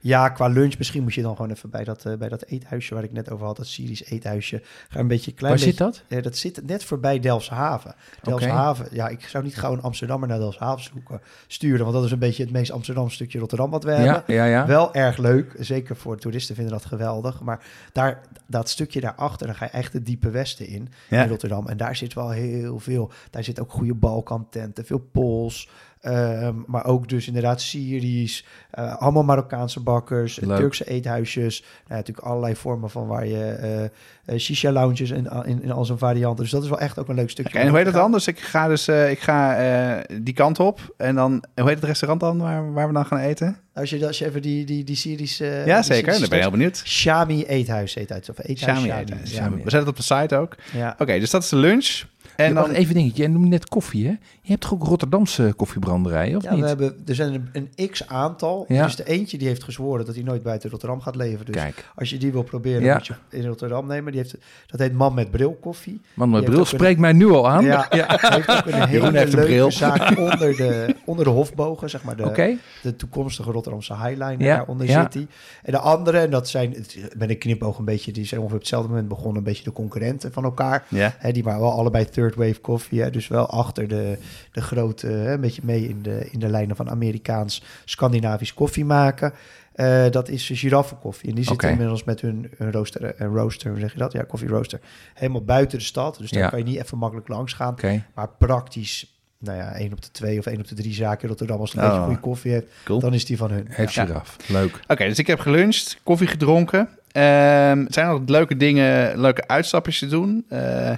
[0.00, 2.94] Ja, qua lunch misschien moet je dan gewoon even bij dat, eh, bij dat eethuisje
[2.94, 3.56] waar ik net over had.
[3.56, 4.62] Dat Syrisch eethuisje.
[4.88, 6.02] Ga een beetje klein Waar beetje, zit dat?
[6.08, 7.94] Ja, dat zit net voorbij Delfshaven.
[8.22, 11.80] Delfshaven, ja, ik zou niet gauw een Amsterdammer naar Delfshaven zoeken, sturen.
[11.80, 14.34] Want dat is een beetje het meest Amsterdam stukje Rotterdam wat we hebben.
[14.34, 14.66] Ja, ja.
[14.66, 15.54] Wel erg leuk.
[15.58, 17.40] Zeker voor toeristen vinden dat geweldig.
[17.40, 20.88] Maar daar, dat stukje daarachter, dan ga je echt de diepe westen in.
[21.08, 21.68] In Rotterdam.
[21.68, 23.10] En daar zit wel heel veel.
[23.30, 25.68] Daar zit ook goede Balkan-tenten, veel Pools.
[26.00, 28.44] Ehm, maar ook dus inderdaad Syrisch.
[28.70, 30.40] eh, allemaal Marokkaanse bakkers.
[30.40, 30.58] Leuk.
[30.58, 31.60] Turkse eethuisjes.
[31.60, 31.70] Nou,
[32.00, 33.44] natuurlijk allerlei vormen van waar je...
[33.44, 33.90] eh
[34.28, 36.42] eh, shisha-lounges in, in, in al zijn varianten.
[36.42, 37.58] Dus dat is wel echt ook een leuk stukje.
[37.58, 38.12] En hoe heet dan?
[38.12, 40.94] Dus ik ga dus ik ga, eh, die kant op.
[40.96, 43.56] En dan, hoe heet het restaurant dan waar, waar we dan gaan eten?
[43.74, 45.44] Als je, als je even die, die, die Syrische...
[45.44, 45.84] ja, die zeker.
[45.84, 46.82] Syrische Dan ben je heel benieuwd.
[46.84, 48.28] Shami Eethuis heet het.
[48.28, 49.00] Of Eethuis Shami Shami.
[49.00, 49.18] eten.
[49.24, 49.50] Ja.
[49.50, 50.54] We zetten het op de site ook.
[50.72, 50.94] Ja.
[50.98, 52.02] Oké, dus dat is de lunch.
[52.38, 53.22] En dan, even dingetje.
[53.22, 54.10] Jij noemde net koffie, hè?
[54.40, 56.60] Je hebt toch ook Rotterdamse koffiebranderij, of Ja, niet?
[56.60, 58.64] we hebben, er zijn een, een x-aantal.
[58.68, 58.84] Ja.
[58.84, 61.46] Dus de eentje die heeft gezworen dat hij nooit buiten Rotterdam gaat leven.
[61.46, 62.94] Dus Kijk, als je die wil proberen, Ja.
[62.94, 64.12] moet je in Rotterdam nemen.
[64.12, 64.36] Die heeft,
[64.66, 66.00] dat heet Man met Bril Koffie.
[66.14, 67.64] man met bril spreekt mij nu al aan.
[67.64, 69.72] Ja, Hij heeft ook een hele heeft een leuke bril.
[69.72, 72.16] zaak onder de, onder de hofbogen, zeg maar.
[72.16, 72.56] De, Oké.
[72.82, 75.02] de toekomstige Rotterdamse Highliner, Ja, daaronder ja.
[75.02, 75.26] zit die.
[75.62, 78.56] En de andere, en dat zijn, het- met een knipoog een beetje, die zijn ongeveer
[78.58, 80.84] op hetzelfde moment begonnen, een beetje de concurrenten van elkaar.
[80.88, 81.14] ja.
[81.18, 83.00] Hè, die waren wel allebei third wave koffie.
[83.02, 84.18] Hè, dus wel achter de,
[84.52, 88.84] de grote, hè, een beetje mee in de, in de lijnen van Amerikaans, Scandinavisch koffie
[88.84, 89.32] maken.
[89.72, 91.28] Eh, dat is giraffenkoffie.
[91.28, 94.12] En die zitten inmiddels met hun, hun rooster, eh, een rooster, hoe zeg je dat?
[94.12, 94.80] Ja, koffie rooster.
[95.14, 96.18] Helemaal buiten de stad.
[96.18, 96.48] Dus daar Ja.
[96.48, 97.74] kan je niet even makkelijk langs gaan.
[98.14, 101.60] Maar praktisch, nou ja, één op de twee of één op de drie zaken Rotterdam,
[101.60, 101.86] als een Oh.
[101.88, 103.00] beetje goede koffie heeft, Cool.
[103.00, 103.66] dan is die van hun.
[103.68, 104.04] Heeft Ja.
[104.06, 104.36] giraf.
[104.48, 104.80] Leuk.
[104.86, 106.88] Oké, dus ik heb geluncht, koffie gedronken.
[107.12, 110.44] Ehm, zijn er nog leuke dingen, leuke uitstapjes te doen?
[110.48, 110.92] Eh,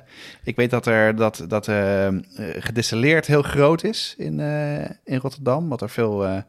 [0.45, 5.19] ik weet dat er dat, dat eh, eh, gedistilleerd heel groot is in, eh, in
[5.19, 5.69] Rotterdam.
[5.69, 6.45] Wat er veel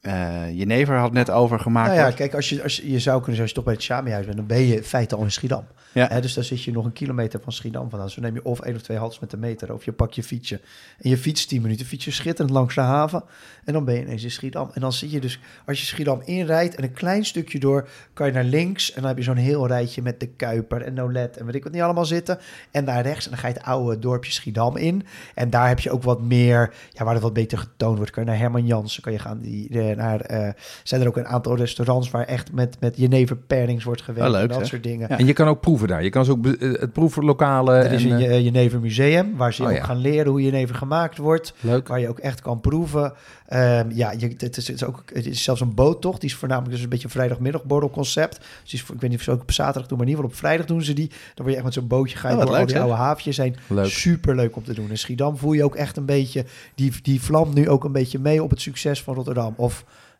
[0.00, 1.86] eh jenever had net over gemaakt.
[1.86, 2.16] Nou ja, wordt.
[2.16, 4.24] kijk, als je, als je, je zou kunnen zeggen, als je toch bij het Shami-huis
[4.24, 5.64] bent, dan ben je in feite al in Schiedam.
[5.92, 6.08] Ja.
[6.08, 8.06] Hè, dus dan zit je nog een kilometer van Schiedam vandaan.
[8.06, 10.12] Dus dan neem je of één of twee hals met de meter, of je pak
[10.12, 10.60] je fietsje.
[10.98, 13.24] En je fietst 10 minuten, fiets je schitterend langs de haven.
[13.64, 14.70] En dan ben je ineens in Schiedam.
[14.74, 18.26] En dan zie je dus, als je Schiedam inrijdt en een klein stukje door, kan
[18.26, 18.92] je naar links.
[18.92, 21.62] En dan heb je zo'n heel rijtje met de Kuiper en Nolet en weet ik
[21.62, 22.38] wat niet allemaal zitten.
[22.70, 25.06] En naar rechts, en dan ga je het oude dorpje Schiedam in.
[25.34, 28.12] En daar heb je ook wat meer, ja, waar het wat beter getoond wordt.
[28.12, 30.48] Kan je naar Herman Jansen, kan je gaan die, eh, naar, eh,
[30.82, 34.28] zijn er ook een aantal restaurants waar echt met, met jenever pairings wordt gewerkt.
[34.30, 35.06] Oh, leuk, en dat soort dingen.
[35.10, 35.18] Ja.
[35.18, 36.02] En je kan ook proeven daar.
[36.02, 37.74] Je kan dus ook eh, het proevenlokale.
[37.74, 39.84] Er is en, een eh, Je- Jenever Museum, waar ze Oh, ook ja.
[39.84, 41.54] gaan leren hoe jenever gemaakt wordt.
[41.60, 41.88] leuk.
[41.88, 43.12] Waar je ook echt kan proeven.
[43.46, 46.20] Ehm, ja, je, het, is, het, is ook, het is zelfs een boottocht.
[46.20, 48.36] Die is voornamelijk dus een beetje een vrijdagmiddagborrelconcept.
[48.38, 50.12] Dus die is, voor- ik weet niet of ze ook op zaterdag doen, maar in
[50.12, 51.08] ieder geval op vrijdag doen ze die.
[51.08, 52.84] Dan word je echt met zo'n bootje ga je Oh, door al leuk, die zeg.
[52.84, 53.56] oude haafjes zijn.
[53.82, 54.90] Super leuk om te doen.
[54.90, 58.18] In Schiedam voel je ook echt een beetje, die, die vlamt nu ook een beetje
[58.18, 59.54] mee op het succes van Rotterdam.
[59.56, 59.77] Of...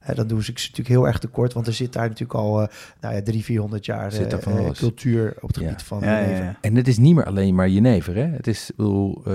[0.08, 2.66] Hè, dan doen ze natuurlijk heel erg tekort, want er zit daar natuurlijk al uh,
[3.00, 4.78] nou ja, drie, vierhonderd jaar Zit er van uh, alles.
[4.78, 5.62] cultuur op het Ja.
[5.68, 6.44] gebied van Ja, ja, jenever.
[6.44, 6.56] ja.
[6.60, 8.26] En het is niet meer alleen maar jenever, hè?
[8.26, 9.32] Het is, bedoel, eh,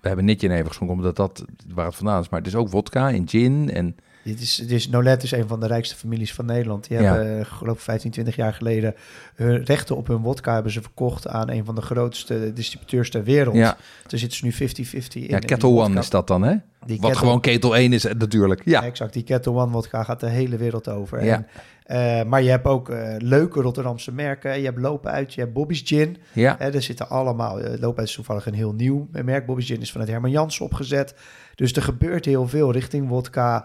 [0.00, 1.44] we hebben niet jenever geschonken omdat dat
[1.74, 4.70] waar het vandaan is, maar het is ook vodka en gin en Dit is, dit
[4.70, 6.88] is, Nolet is een van de rijkste families van Nederland.
[6.88, 7.02] Die Ja.
[7.14, 8.94] hebben, eh, geloof ik, 15, 20 jaar geleden
[9.34, 13.24] hun rechten op hun wodka hebben ze verkocht aan een van de grootste distributeurs ter
[13.24, 13.56] wereld.
[13.56, 15.28] ja, Daar zitten ze nu 50-50 in.
[15.28, 16.54] ja Kettle One is dat dan, hè?
[16.86, 18.62] Die Wat gewoon ketel 1 is eh, natuurlijk.
[18.64, 18.84] Ja.
[18.84, 21.24] Exact, die Ketel One vodka gaat de hele wereld over.
[21.24, 21.34] Ja.
[21.34, 21.46] En,
[21.88, 24.58] eh, maar je hebt ook eh, leuke Rotterdamse merken.
[24.58, 26.16] Je hebt Lopen Uit, je hebt Bobby's Gin.
[26.32, 26.60] Ja.
[26.60, 29.46] Er zitten allemaal, eh, Lopen Uit is toevallig een heel nieuw merk.
[29.46, 31.14] Bobby's Gin is vanuit Herman Jansen opgezet.
[31.54, 33.64] Dus er gebeurt heel veel richting wodka,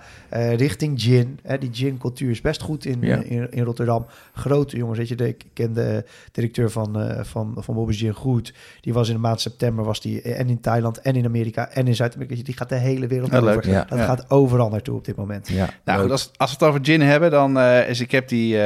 [0.55, 1.39] richting gin.
[1.59, 3.17] Die gin-cultuur is best goed in, Ja.
[3.17, 4.05] in, in Rotterdam.
[4.33, 8.53] Grote jongens, weet je, de, ik ken de directeur van, van, van Bobby's Gin goed.
[8.81, 11.87] Die was in de maand september, was die en in Thailand en in Amerika en
[11.87, 12.43] in Zuid-Amerika.
[12.43, 13.57] Die gaat de hele wereld Ja, leuk.
[13.57, 13.69] over.
[13.69, 13.85] Ja.
[13.89, 14.05] Dat Ja.
[14.05, 15.47] gaat overal naartoe op dit moment.
[15.47, 15.67] ja.
[15.85, 18.57] Nou, goed, als, als we het over gin hebben, dan eh, is ik heb die.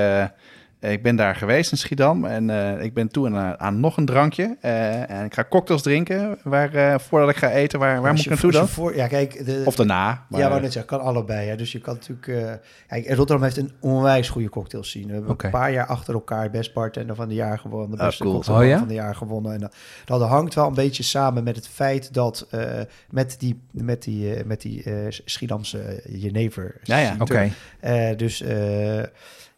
[0.80, 3.98] Eh, ik ben daar geweest in Schiedam en eh, ik ben toe aan, aan nog
[3.98, 4.58] een drankje.
[4.62, 6.38] eh, en ik ga cocktails drinken.
[6.44, 8.68] Waar, eh, voordat ik ga eten, waar, waar moet ik je- naartoe dan?
[8.68, 10.26] Voor, ja, kijk, de, Of daarna.
[10.30, 11.48] maar- ja, maar net zeggen, kan allebei.
[11.50, 11.56] Hè.
[11.56, 12.28] Dus je kan natuurlijk...
[12.28, 12.54] eh,
[12.88, 15.08] kijk, Rotterdam heeft een onwijs goede cocktails zien.
[15.08, 17.92] We hebben een paar jaar achter elkaar best bartender van de jaar gewonnen.
[17.92, 18.44] De Ah, beste cool.
[18.60, 18.78] Oh, ja?
[18.78, 19.54] van de jaar gewonnen.
[19.54, 19.76] En dat,
[20.06, 22.62] dat hangt wel een beetje samen met het feit dat eh,
[23.10, 24.94] met die, met die, eh, met die eh,
[25.26, 26.76] Schiedamse eh, jenever...
[26.84, 27.16] Ja, ja.
[27.20, 27.50] Oké.
[27.80, 29.04] Eh, dus, eh,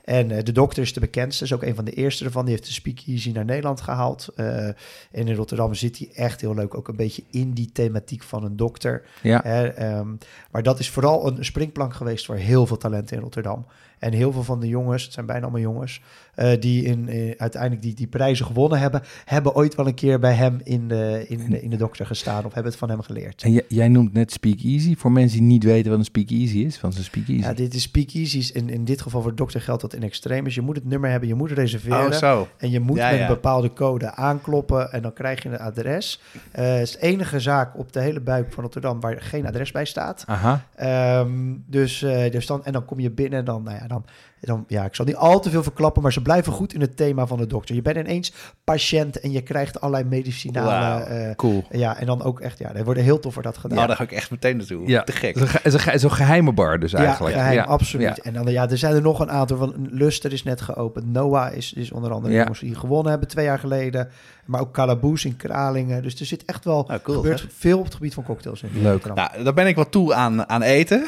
[0.09, 2.45] en eh, de dokter is de bekendste, is ook een van de eerste ervan.
[2.45, 4.27] Die heeft de speakeasy naar Nederland gehaald.
[4.35, 4.75] Eh, en
[5.11, 8.55] in Rotterdam zit hij echt heel leuk, ook een beetje in die thematiek van een
[8.55, 9.03] dokter.
[9.21, 9.43] Ja.
[9.43, 10.07] Ehm,
[10.51, 13.65] maar dat is vooral een springplank geweest voor heel veel talenten in Rotterdam.
[13.99, 16.01] En heel veel van de jongens, het zijn bijna allemaal jongens,
[16.35, 20.19] eh, die in, eh, uiteindelijk die, die prijzen gewonnen hebben, hebben ooit wel een keer
[20.19, 23.01] bij hem in de, in, de, in de dokter gestaan of hebben het van hem
[23.01, 23.43] geleerd.
[23.43, 24.95] En jij noemt net speakeasy.
[24.95, 27.41] Voor mensen die niet weten wat een speakeasy is, van zijn speakeasy.
[27.41, 28.51] Ja, dit is speakeasies.
[28.51, 30.55] In, in dit geval voor de dokter geldt dat in extreem is.
[30.55, 32.05] Je moet het nummer hebben, je moet reserveren.
[32.05, 32.47] Oh, zo.
[32.57, 33.21] En je moet Ja, met ja.
[33.21, 36.21] een bepaalde code aankloppen en dan krijg je een adres.
[36.51, 39.71] Eh, het is de enige zaak op de hele buik van Rotterdam waar geen adres
[39.71, 40.23] bij staat.
[40.27, 40.65] Aha.
[40.75, 41.29] Ehm,
[41.65, 44.05] dus, eh, dus dan, en dan kom je binnen en dan, nou ja, dan,
[44.47, 46.97] dan, ja, ik zal niet al te veel verklappen, maar ze blijven goed in het
[46.97, 47.75] thema van de dokter.
[47.75, 48.33] Je bent ineens
[48.63, 51.63] patiënt en je krijgt allerlei medicinale, eh, Cool.
[51.71, 53.75] ja, en dan ook echt, ja, er worden heel tof voor dat gedaan.
[53.75, 54.87] Nou, daar ga ik echt meteen naartoe.
[54.87, 55.03] Ja.
[55.03, 55.35] Te gek.
[55.35, 57.35] Het is een ge- het is een ge- het is een geheime bar dus eigenlijk.
[57.35, 57.63] Ja, geheim, Ja.
[57.65, 58.15] absoluut.
[58.15, 58.23] Ja.
[58.23, 59.57] En dan, ja, er zijn er nog een aantal.
[59.57, 61.05] Van Luster is net geopend.
[61.11, 62.39] Noah is, is onder andere Ja.
[62.39, 64.09] jongens die gewonnen hebben twee jaar geleden.
[64.45, 66.01] Maar ook Calaboose in Kralingen.
[66.03, 68.61] Dus er zit echt wel cool, gebeurt veel op het gebied van cocktails.
[68.63, 69.13] In Leuk.
[69.13, 71.05] Nou, dan ben ik wat toe aan, aan eten.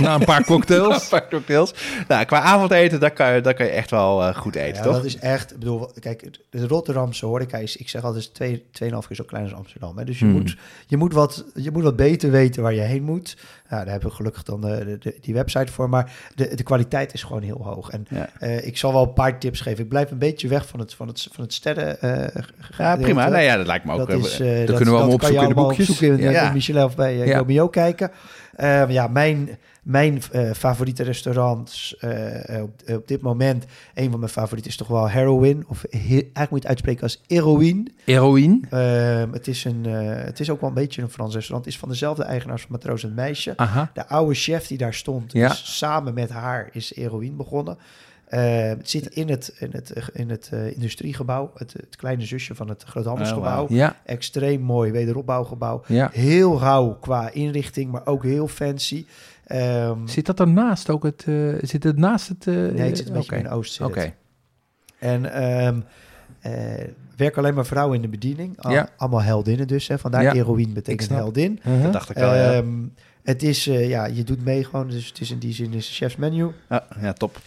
[0.00, 1.02] Na een paar cocktails.
[1.02, 1.74] Een paar cocktails.
[2.08, 2.38] Nou, qua
[2.72, 4.94] avondeten, daar kan je, daar kan je echt wel eh, goed eten, ja, toch?
[4.94, 9.06] dat is echt, ik bedoel, kijk, de Rotterdamse horeca is, ik zeg altijd, twee, tweeënhalf
[9.06, 9.98] keer zo klein als Amsterdam.
[9.98, 10.04] Hè?
[10.04, 10.34] Dus je, Hmm.
[10.34, 10.56] moet,
[10.86, 13.36] je, moet wat, je moet wat beter weten waar je heen moet.
[13.68, 17.22] Nou, daar hebben we gelukkig dan de, die website voor, maar de, de kwaliteit is
[17.22, 17.90] gewoon heel hoog.
[17.90, 18.28] En Ja.
[18.38, 19.82] eh, ik zal wel een paar tips geven.
[19.84, 22.00] Ik blijf een beetje weg van het, van het, van het sterren.
[22.00, 22.42] eh,
[22.78, 23.28] Ja, prima.
[23.28, 23.98] Nee, ja, dat lijkt me ook.
[24.08, 25.90] dat is, dat, kunnen we allemaal opzoeken in de boekjes.
[25.90, 26.52] opzoeken in, Ja.
[26.52, 27.66] Michelin of bij uh, Ja.
[27.70, 28.10] Kijken.
[28.52, 29.48] Eh, ja, mijn,
[29.82, 34.88] mijn eh, favoriete restaurants eh, op, op dit moment, een van mijn favorieten is toch
[34.88, 35.64] wel Heroin.
[35.68, 37.92] Of he- eigenlijk moet je het uitspreken als Heroin.
[38.04, 38.60] Heroïne.
[38.70, 41.64] Ehm, het, is een, eh, het is ook wel een beetje een Frans restaurant.
[41.64, 43.56] Het is van dezelfde eigenaars van Matroos en Meisje.
[43.56, 43.90] Aha.
[43.94, 45.50] De oude chef die daar stond, Ja.
[45.50, 47.76] is samen met haar is Heroin begonnen.
[48.32, 52.54] Eh, het zit in het, in het, in het eh, industriegebouw, het, het kleine zusje
[52.54, 53.62] van het groothandelsgebouw.
[53.64, 53.96] Oh, Ja.
[54.04, 55.82] Extreem mooi wederopbouwgebouw.
[55.86, 56.10] Ja.
[56.12, 59.06] Heel rauw qua inrichting, maar ook heel fancy.
[59.46, 61.24] Ehm, Zit dat ernaast ook het...
[61.28, 62.46] eh, zit het naast het...
[62.46, 63.80] eh, nee, het zit een beetje in de oost.
[63.80, 64.14] Oké.
[64.98, 65.80] En ehm
[66.40, 66.52] eh,
[67.16, 68.60] werken alleen maar vrouwen in de bediening.
[68.60, 68.88] Al- Ja.
[68.96, 69.88] Allemaal heldinnen dus.
[69.88, 69.98] Hè.
[69.98, 70.32] Vandaar Ja.
[70.32, 71.60] heroïne betekent heldin.
[71.66, 71.82] Uh-huh.
[71.82, 72.52] Dat dacht ik al, ja.
[72.52, 72.68] Ehm,
[73.22, 74.88] het is, eh, ja, je doet mee gewoon.
[74.88, 76.48] Dus het is in die zin is de chef's menu.
[76.68, 77.40] Ja, ja, top.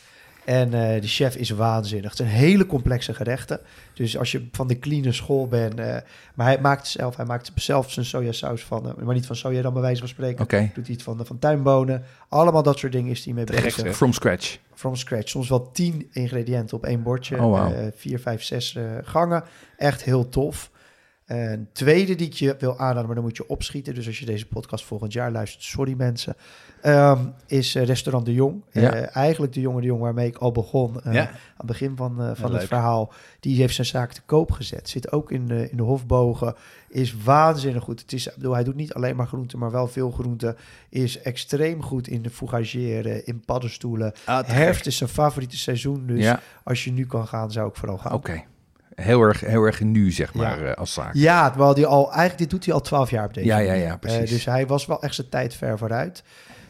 [0.46, 2.10] En eh, de chef is waanzinnig.
[2.10, 3.60] Het zijn hele complexe gerechten.
[3.94, 5.80] Dus als je van de clean school bent...
[5.80, 5.98] eh,
[6.36, 8.90] maar hij maakt zelf, hij maakt zelf zijn sojasaus van...
[8.90, 10.44] eh, maar niet van soja dan bij wijze van spreken.
[10.44, 10.72] Oké.
[10.74, 12.04] Doet hij iets van, van tuinbonen.
[12.30, 13.96] Allemaal dat soort dingen is hij mee bezig.
[13.96, 14.58] From scratch.
[14.74, 15.30] From scratch.
[15.30, 17.42] Soms wel tien ingrediënten op één bordje.
[17.44, 17.60] Oh.
[17.60, 19.44] Eh, vier, vijf, zes gangen.
[19.78, 20.72] Echt heel tof.
[21.26, 23.94] Een tweede die ik je wil aanraden, maar dan moet je opschieten.
[23.96, 26.36] Dus als je deze podcast volgend jaar luistert, sorry mensen.
[26.82, 28.64] ehm, is eh, restaurant De Jong.
[28.72, 28.94] Ja.
[28.94, 31.02] Eh, eigenlijk De Jonge De Jong waarmee ik al begon.
[31.02, 31.22] eh, Ja.
[31.28, 33.14] Aan het begin van, van het verhaal.
[33.40, 34.90] Die heeft zijn zaak te koop gezet.
[34.90, 36.56] Zit ook in de, in de hofbogen.
[36.90, 38.02] Is waanzinnig goed.
[38.02, 40.56] Het is, bedoel, hij doet niet alleen maar groenten, maar wel veel groenten.
[40.90, 44.14] Is extreem goed in de fougageren, in paddenstoelen.
[44.26, 44.86] Ah, Herfst gek.
[44.86, 46.06] is zijn favoriete seizoen.
[46.08, 48.14] Dus als je nu kan gaan, zou ik vooral gaan.
[48.14, 48.44] Oké.
[48.96, 50.66] Heel erg, heel erg nu, zeg maar, Ja.
[50.72, 51.14] eh, als zaak.
[51.14, 53.74] Ja, terwijl die al, eigenlijk dit doet hij al twaalf jaar op deze Ja, ja,
[53.74, 54.20] ja, precies.
[54.20, 56.24] Eh, dus hij was wel echt zijn tijd ver vooruit.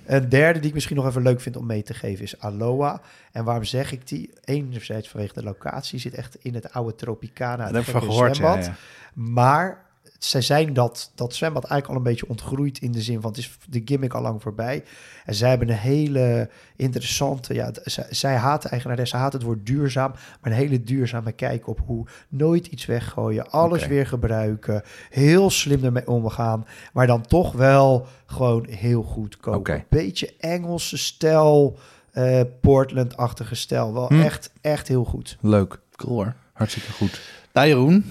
[0.06, 3.02] Een derde die ik misschien nog even leuk vind om mee te geven is Aloha.
[3.32, 4.30] En waarom zeg ik die?
[4.44, 6.00] Enerzijds vanwege de locatie.
[6.00, 7.66] Zit echt in het oude Tropicana.
[7.66, 8.66] Dat het van gekke gehoord, ja, zwembad.
[8.66, 8.76] ja.
[9.14, 9.85] Maar
[10.20, 13.40] zij zijn dat, dat zwembad eigenlijk al een beetje ontgroeid in de zin van het
[13.40, 14.84] is de gimmick al lang voorbij.
[15.26, 19.66] En zij hebben een hele interessante, ja, zij, zij haat eigenaar, ze haat het woord
[19.66, 20.12] duurzaam,
[20.42, 25.84] maar een hele duurzame kijk op hoe nooit iets weggooien, alles weer gebruiken, heel slim
[25.84, 29.86] ermee omgaan, maar dan toch wel gewoon heel goed koken.
[29.90, 31.78] Beetje Engelse stijl,
[32.12, 34.22] eh, Portland-achtige stijl, wel Hm.
[34.22, 35.38] echt, echt heel goed.
[35.42, 35.80] Leuk.
[35.96, 36.34] Cool hoor.
[36.54, 37.22] Hartstikke goed.
[37.54, 38.06] Nou Jeroen,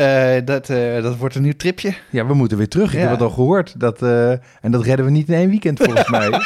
[0.00, 1.94] eh, dat, eh, dat wordt een nieuw tripje.
[2.10, 2.88] Ja, we moeten weer terug.
[2.92, 3.00] Ik Ja.
[3.00, 3.80] heb het al gehoord.
[3.80, 6.28] Dat, eh, en dat redden we niet in één weekend volgens mij.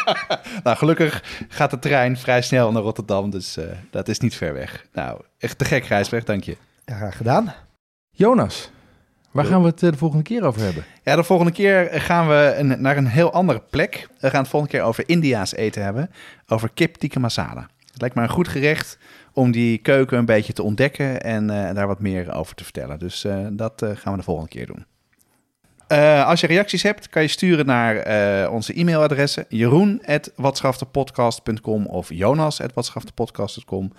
[0.64, 4.52] Nou, gelukkig gaat de trein vrij snel naar Rotterdam, dus eh, dat is niet ver
[4.54, 4.86] weg.
[4.92, 6.56] Nou, echt te gek Gijsbrecht, dank je.
[6.84, 7.52] Ja, graag gedaan.
[8.10, 8.70] Jonas,
[9.30, 10.84] waar gaan we het de volgende keer over hebben?
[11.02, 14.08] Ja, de volgende keer gaan we een- naar een heel andere plek.
[14.20, 16.10] We gaan het volgende keer over India's eten hebben.
[16.48, 17.68] Over kip tikka masala.
[17.92, 18.98] Het lijkt me een goed gerecht
[19.34, 22.98] om die keuken een beetje te ontdekken en eh, daar wat meer over te vertellen.
[22.98, 24.84] Dus eh, dat eh, gaan we de volgende keer doen.
[26.24, 33.92] Als je reacties hebt, kan je sturen naar onze e-mailadressen jeroen.watschaftepodcast.com of jonas.watschaftepodcast.com.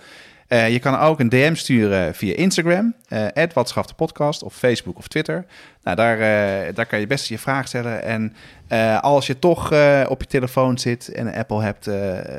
[0.48, 5.44] Eh, je kan ook een DM sturen via Instagram, eh @watschaftepodcast of Facebook of Twitter.
[5.82, 8.02] Nou, daar, eh, daar kan je best je vraag stellen.
[8.02, 8.34] En
[9.00, 9.64] als je toch
[10.08, 11.90] op je telefoon zit en een Apple hebt,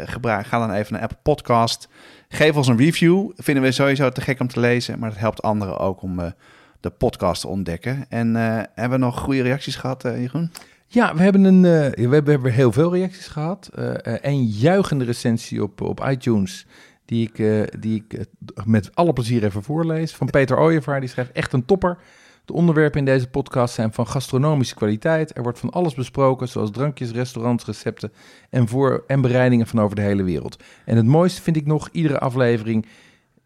[0.10, 1.88] gebruik, ga dan even naar Apple Podcast.
[2.30, 3.32] Geef ons een review.
[3.36, 6.34] Vinden we sowieso te gek om te lezen, maar het helpt anderen ook om
[6.80, 8.06] de podcast te ontdekken.
[8.10, 10.52] En hebben we nog goede reacties gehad, eh, Jeroen?
[10.90, 13.70] Ja, we hebben, een, we hebben, heel veel reacties gehad.
[13.74, 16.66] Eh, eh, een juichende recensie op, op iTunes,
[17.08, 18.26] die ik, eh, die ik eh,
[18.66, 20.16] met alle plezier even voorlees.
[20.16, 21.98] Van Peter Ooyevaar, die schrijft echt een topper.
[22.46, 25.38] De onderwerpen in deze podcast zijn van gastronomische kwaliteit.
[25.38, 28.12] Er wordt van alles besproken, zoals drankjes, restaurants, recepten
[28.50, 30.64] en, voor, en bereidingen van over de hele wereld.
[30.86, 32.86] En het mooiste vind ik nog, iedere aflevering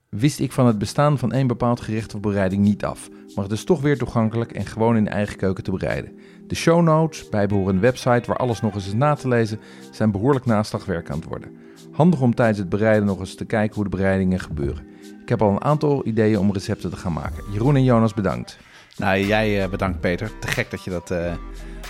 [0.09, 3.09] wist ik van het bestaan van één bepaald gerecht of bereiding niet af.
[3.35, 6.11] Maar het is toch weer toegankelijk en gewoon in de eigen keuken te bereiden.
[6.47, 9.59] De show notes, bijbehorende website waar alles nog eens is na te lezen,
[9.91, 11.49] zijn behoorlijk naslagwerk aan het worden.
[11.91, 14.83] Handig om tijdens het bereiden nog eens te kijken hoe de bereidingen gebeuren.
[15.21, 17.43] Ik heb al een aantal ideeën om recepten te gaan maken.
[17.51, 18.57] Jeroen en Jonas bedankt.
[18.97, 20.31] Nou, jij eh, bedankt Peter.
[20.39, 21.33] Te gek dat je, dat, eh,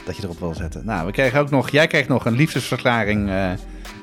[0.06, 0.86] dat je erop wil zetten.
[0.86, 3.49] Nou, we kregen ook nog, jij kreeg nog een liefdesverklaring eh,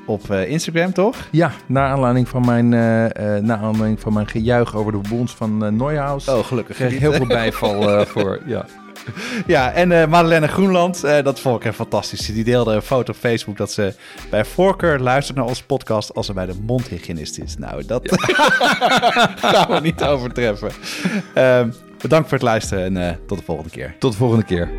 [0.05, 1.15] op Instagram, toch?
[1.31, 2.69] Ja, naar aanleiding van mijn,
[3.45, 6.27] naar aanleiding van mijn gejuich over de bons van Neuhaus.
[6.27, 6.75] Oh, gelukkig.
[6.75, 8.41] kreeg heel veel bijval voor.
[8.45, 8.65] Ja.
[9.47, 12.25] Ja, en eh Madeleine Groenland, eh, dat vond ik echt fantastisch.
[12.25, 13.93] Die deelde een foto op Facebook dat ze
[14.29, 17.57] bij voorkeur luistert naar onze podcast als ze bij de mondhygiënist is.
[17.57, 18.01] Nou, dat
[19.41, 20.71] gaan we niet overtreffen.
[21.33, 21.69] Ehm,
[22.01, 23.95] bedankt voor het luisteren en eh, tot de volgende keer.
[23.99, 24.69] Tot de volgende keer.